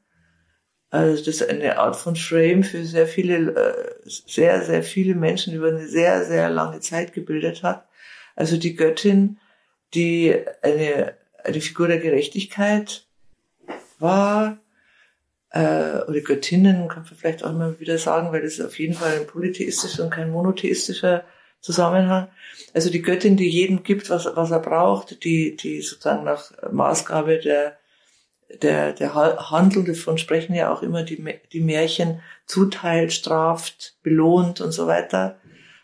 also 0.92 1.24
das 1.24 1.42
ist 1.42 1.50
eine 1.50 1.78
Art 1.78 1.96
von 1.96 2.16
Frame 2.16 2.64
für 2.64 2.84
sehr 2.84 3.08
viele, 3.08 3.52
äh, 3.54 4.00
sehr, 4.06 4.64
sehr 4.64 4.82
viele 4.82 5.14
Menschen 5.14 5.54
über 5.54 5.68
eine 5.68 5.88
sehr, 5.88 6.26
sehr 6.26 6.50
lange 6.50 6.80
Zeit 6.80 7.14
gebildet 7.14 7.62
hat. 7.62 7.88
Also 8.36 8.58
die 8.58 8.76
Göttin, 8.76 9.38
die 9.94 10.36
eine, 10.64 11.16
eine 11.44 11.62
Figur 11.62 11.88
der 11.88 12.00
Gerechtigkeit 12.00 13.06
war, 14.00 14.58
äh, 15.52 16.02
oder 16.08 16.22
Göttinnen, 16.22 16.88
kann 16.88 17.04
man 17.04 17.16
vielleicht 17.16 17.44
auch 17.44 17.54
mal 17.54 17.80
wieder 17.80 17.98
sagen, 17.98 18.32
weil 18.32 18.42
das 18.42 18.54
ist 18.54 18.66
auf 18.66 18.80
jeden 18.80 18.94
Fall 18.94 19.20
ein 19.20 19.28
polytheistischer 19.28 20.04
und 20.04 20.10
kein 20.12 20.32
monotheistischer 20.32 21.24
Zusammenhang. 21.62 22.28
Also 22.74 22.90
die 22.90 23.02
Göttin, 23.02 23.36
die 23.36 23.50
jedem 23.50 23.84
gibt, 23.84 24.10
was, 24.10 24.26
was 24.34 24.52
er 24.52 24.60
braucht, 24.60 25.24
die, 25.24 25.56
die 25.56 25.82
sozusagen 25.82 26.24
nach 26.24 26.52
Maßgabe 26.72 27.40
der 27.40 27.78
der, 28.62 28.94
der 28.94 29.14
Handelnde 29.14 29.94
von 29.94 30.18
sprechen 30.18 30.56
ja 30.56 30.74
auch 30.74 30.82
immer 30.82 31.04
die, 31.04 31.24
die 31.54 31.62
Märchen 31.62 32.22
zuteilt, 32.46 33.14
straft, 33.14 33.96
belohnt 34.02 34.60
und 34.60 34.72
so 34.72 34.88
weiter. 34.88 35.40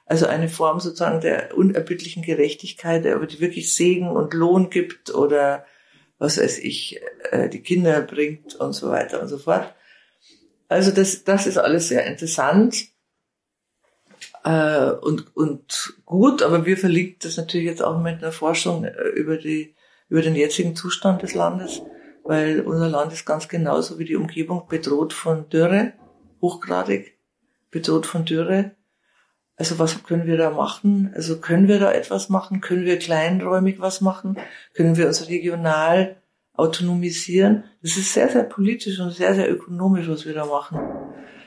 Also 0.07 0.27
eine 0.27 0.49
Form 0.49 0.79
sozusagen 0.79 1.21
der 1.21 1.55
unerbittlichen 1.55 2.23
Gerechtigkeit, 2.23 3.05
aber 3.07 3.27
die 3.27 3.39
wirklich 3.39 3.73
Segen 3.73 4.09
und 4.09 4.33
Lohn 4.33 4.69
gibt 4.69 5.13
oder 5.13 5.65
was 6.17 6.37
weiß 6.37 6.59
ich, 6.59 7.01
äh, 7.31 7.49
die 7.49 7.61
Kinder 7.61 8.01
bringt 8.01 8.55
und 8.55 8.73
so 8.73 8.89
weiter 8.89 9.21
und 9.21 9.27
so 9.27 9.37
fort. 9.37 9.73
Also 10.67 10.91
das, 10.91 11.23
das 11.23 11.47
ist 11.47 11.57
alles 11.57 11.89
sehr 11.89 12.05
interessant 12.05 12.87
äh, 14.43 14.91
und, 14.91 15.35
und 15.35 15.93
gut, 16.05 16.41
aber 16.41 16.65
wir 16.65 16.77
verlinken 16.77 17.17
das 17.21 17.37
natürlich 17.37 17.67
jetzt 17.67 17.83
auch 17.83 17.99
mit 17.99 18.21
einer 18.21 18.31
Forschung 18.31 18.85
äh, 18.85 19.07
über 19.09 19.37
die 19.37 19.75
über 20.07 20.21
den 20.21 20.35
jetzigen 20.35 20.75
Zustand 20.75 21.23
des 21.23 21.33
Landes 21.33 21.81
weil 22.25 22.61
unser 22.61 22.89
Land 22.89 23.13
ist 23.13 23.25
ganz 23.25 23.47
genauso 23.47 23.99
wie 23.99 24.05
die 24.05 24.15
Umgebung 24.15 24.67
bedroht 24.67 25.13
von 25.13 25.47
Dürre, 25.47 25.93
hochgradig 26.41 27.19
bedroht 27.69 28.07
von 28.07 28.25
Dürre. 28.25 28.74
Also 29.57 29.79
was 29.79 30.03
können 30.03 30.25
wir 30.25 30.37
da 30.37 30.49
machen? 30.49 31.11
Also 31.15 31.39
können 31.39 31.67
wir 31.67 31.79
da 31.79 31.91
etwas 31.91 32.29
machen? 32.29 32.61
Können 32.61 32.85
wir 32.85 32.99
kleinräumig 32.99 33.79
was 33.79 34.01
machen? 34.01 34.37
Können 34.73 34.97
wir 34.97 35.07
uns 35.07 35.29
regional 35.29 36.17
autonomisieren? 36.53 37.63
Das 37.81 37.95
ist 37.97 38.13
sehr, 38.13 38.29
sehr 38.29 38.43
politisch 38.43 38.99
und 38.99 39.11
sehr, 39.11 39.33
sehr 39.33 39.49
ökonomisch, 39.49 40.09
was 40.09 40.25
wir 40.25 40.33
da 40.33 40.45
machen. 40.45 40.79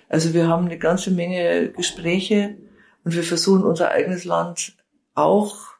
Also 0.08 0.32
wir 0.32 0.48
haben 0.48 0.66
eine 0.66 0.78
ganze 0.78 1.10
Menge 1.10 1.70
Gespräche 1.70 2.56
und 3.04 3.14
wir 3.14 3.22
versuchen 3.22 3.64
unser 3.64 3.90
eigenes 3.90 4.24
Land 4.24 4.74
auch 5.14 5.78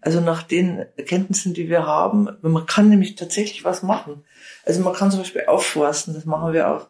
also 0.00 0.20
nach 0.20 0.42
den 0.42 0.86
Erkenntnissen, 0.96 1.54
die 1.54 1.68
wir 1.68 1.86
haben, 1.86 2.28
man 2.42 2.66
kann 2.66 2.88
nämlich 2.88 3.16
tatsächlich 3.16 3.64
was 3.64 3.82
machen. 3.82 4.24
Also 4.64 4.82
man 4.82 4.94
kann 4.94 5.10
zum 5.10 5.20
Beispiel 5.20 5.44
aufforsten, 5.46 6.14
das 6.14 6.24
machen 6.24 6.52
wir 6.52 6.70
auch, 6.70 6.86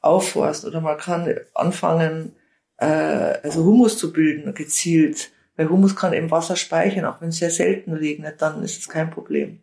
aufforsten 0.00 0.70
oder 0.70 0.80
man 0.80 0.96
kann 0.96 1.34
anfangen, 1.54 2.36
äh, 2.78 2.86
also 2.86 3.64
Humus 3.64 3.98
zu 3.98 4.12
bilden, 4.12 4.54
gezielt. 4.54 5.30
Weil 5.56 5.70
Humus 5.70 5.96
kann 5.96 6.12
eben 6.12 6.30
Wasser 6.30 6.56
speichern, 6.56 7.06
auch 7.06 7.20
wenn 7.20 7.30
es 7.30 7.38
sehr 7.38 7.50
selten 7.50 7.94
regnet, 7.94 8.42
dann 8.42 8.62
ist 8.62 8.78
es 8.78 8.88
kein 8.88 9.10
Problem, 9.10 9.60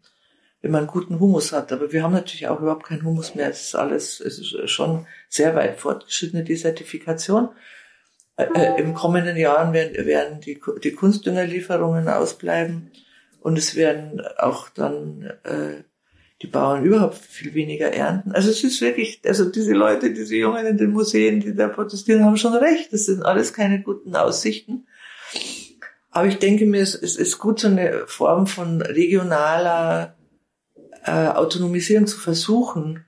wenn 0.61 0.71
man 0.71 0.87
guten 0.87 1.19
Humus 1.19 1.51
hat. 1.51 1.71
Aber 1.71 1.91
wir 1.91 2.01
haben 2.01 2.13
natürlich 2.13 2.47
auch 2.47 2.59
überhaupt 2.59 2.85
keinen 2.85 3.03
Humus 3.03 3.35
mehr. 3.35 3.49
Es 3.49 3.67
ist 3.67 3.75
alles, 3.75 4.19
es 4.19 4.39
ist 4.39 4.69
schon 4.71 5.05
sehr 5.29 5.55
weit 5.55 5.79
fortgeschrittene 5.79 6.43
Desertifikation. 6.43 7.49
Äh, 8.37 8.47
äh, 8.55 8.81
Im 8.81 8.95
kommenden 8.95 9.37
Jahren 9.37 9.73
werden, 9.73 10.05
werden 10.05 10.41
die, 10.41 10.59
die 10.83 10.93
Kunstdüngerlieferungen 10.93 12.07
ausbleiben 12.07 12.91
und 13.41 13.57
es 13.57 13.75
werden 13.75 14.21
auch 14.37 14.69
dann 14.69 15.31
äh, 15.43 15.83
die 16.43 16.47
Bauern 16.47 16.83
überhaupt 16.83 17.15
viel 17.15 17.53
weniger 17.53 17.87
ernten. 17.93 18.33
Also 18.33 18.49
es 18.49 18.63
ist 18.65 18.81
wirklich, 18.81 19.21
also 19.25 19.45
diese 19.49 19.71
Leute, 19.71 20.11
diese 20.11 20.35
Jungen 20.35 20.65
in 20.65 20.77
den 20.77 20.91
Museen, 20.91 21.39
die 21.39 21.55
da 21.55 21.69
protestieren, 21.69 22.25
haben 22.25 22.35
schon 22.35 22.53
recht. 22.53 22.91
Das 22.91 23.05
sind 23.05 23.23
alles 23.23 23.53
keine 23.53 23.81
guten 23.81 24.13
Aussichten. 24.15 24.85
Aber 26.11 26.27
ich 26.27 26.39
denke 26.39 26.65
mir, 26.65 26.81
es, 26.81 26.95
ist 26.95 27.39
gut, 27.39 27.61
so 27.61 27.67
eine 27.69 28.03
Form 28.07 28.45
von 28.45 28.81
regionaler 28.81 30.17
äh, 31.05 31.27
Autonomisierung 31.27 32.07
zu 32.07 32.19
versuchen. 32.19 33.05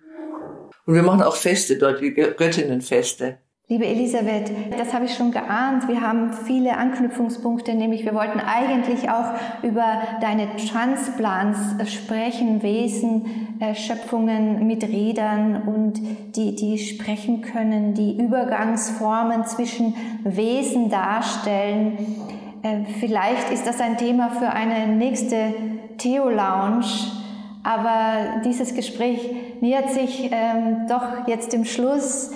Und 0.86 0.94
wir 0.96 1.04
machen 1.04 1.22
auch 1.22 1.36
Feste 1.36 1.78
dort, 1.78 2.02
wie 2.02 2.14
Göttinnenfeste. 2.14 3.38
Liebe 3.68 3.88
Elisabeth, 3.88 4.52
das 4.78 4.94
habe 4.94 5.06
ich 5.06 5.16
schon 5.16 5.32
geahnt. 5.32 5.88
Wir 5.88 6.02
haben 6.02 6.34
viele 6.34 6.78
Anknüpfungspunkte, 6.78 7.74
nämlich 7.74 8.06
wir 8.06 8.14
wollten 8.14 8.40
eigentlich 8.40 9.10
auch 9.10 9.34
über 9.64 10.04
deine 10.22 10.56
Transplants 10.56 11.92
sprechen, 11.92 12.62
Wesen, 12.62 13.26
Schöpfungen 13.74 14.68
mit 14.68 14.84
Rädern 14.84 15.64
und 15.64 16.00
die, 16.36 16.54
die 16.54 16.78
sprechen 16.78 17.42
können, 17.42 17.96
die 17.96 18.16
Übergangsformen 18.20 19.46
zwischen 19.46 19.96
Wesen 20.24 20.92
darstellen. 20.92 21.98
Äh, 22.62 22.82
vielleicht 23.00 23.52
ist 23.52 23.66
das 23.66 23.82
ein 23.82 23.98
Thema 23.98 24.30
für 24.30 24.52
eine 24.52 24.96
nächste 24.96 25.56
Theo-Lounge. 25.98 26.86
Aber 27.64 28.42
dieses 28.46 28.76
Gespräch 28.76 29.28
nähert 29.60 29.90
sich 29.90 30.30
ähm, 30.32 30.86
doch 30.88 31.28
jetzt 31.28 31.52
dem 31.52 31.66
Schluss. 31.66 32.30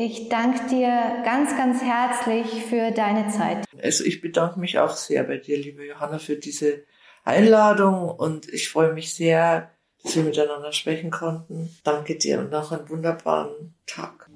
Ich 0.00 0.28
danke 0.28 0.60
dir 0.70 1.22
ganz, 1.24 1.56
ganz 1.56 1.82
herzlich 1.82 2.46
für 2.66 2.92
deine 2.92 3.26
Zeit. 3.30 3.64
Also 3.82 4.04
ich 4.04 4.20
bedanke 4.20 4.60
mich 4.60 4.78
auch 4.78 4.94
sehr 4.94 5.24
bei 5.24 5.38
dir, 5.38 5.58
liebe 5.58 5.84
Johanna, 5.84 6.20
für 6.20 6.36
diese 6.36 6.84
Einladung 7.24 8.08
und 8.08 8.48
ich 8.48 8.68
freue 8.68 8.92
mich 8.92 9.12
sehr, 9.12 9.72
dass 10.04 10.14
wir 10.14 10.22
miteinander 10.22 10.70
sprechen 10.72 11.10
konnten. 11.10 11.76
Danke 11.82 12.14
dir 12.14 12.38
und 12.38 12.52
noch 12.52 12.70
einen 12.70 12.88
wunderbaren 12.88 13.74
Tag. 13.86 14.30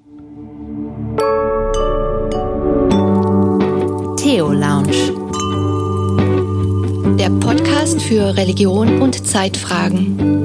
Theo 4.17 4.51
Lounge. 4.51 5.13
Der 7.17 7.29
Podcast 7.39 8.01
für 8.01 8.35
Religion 8.35 9.01
und 9.01 9.25
Zeitfragen. 9.25 10.43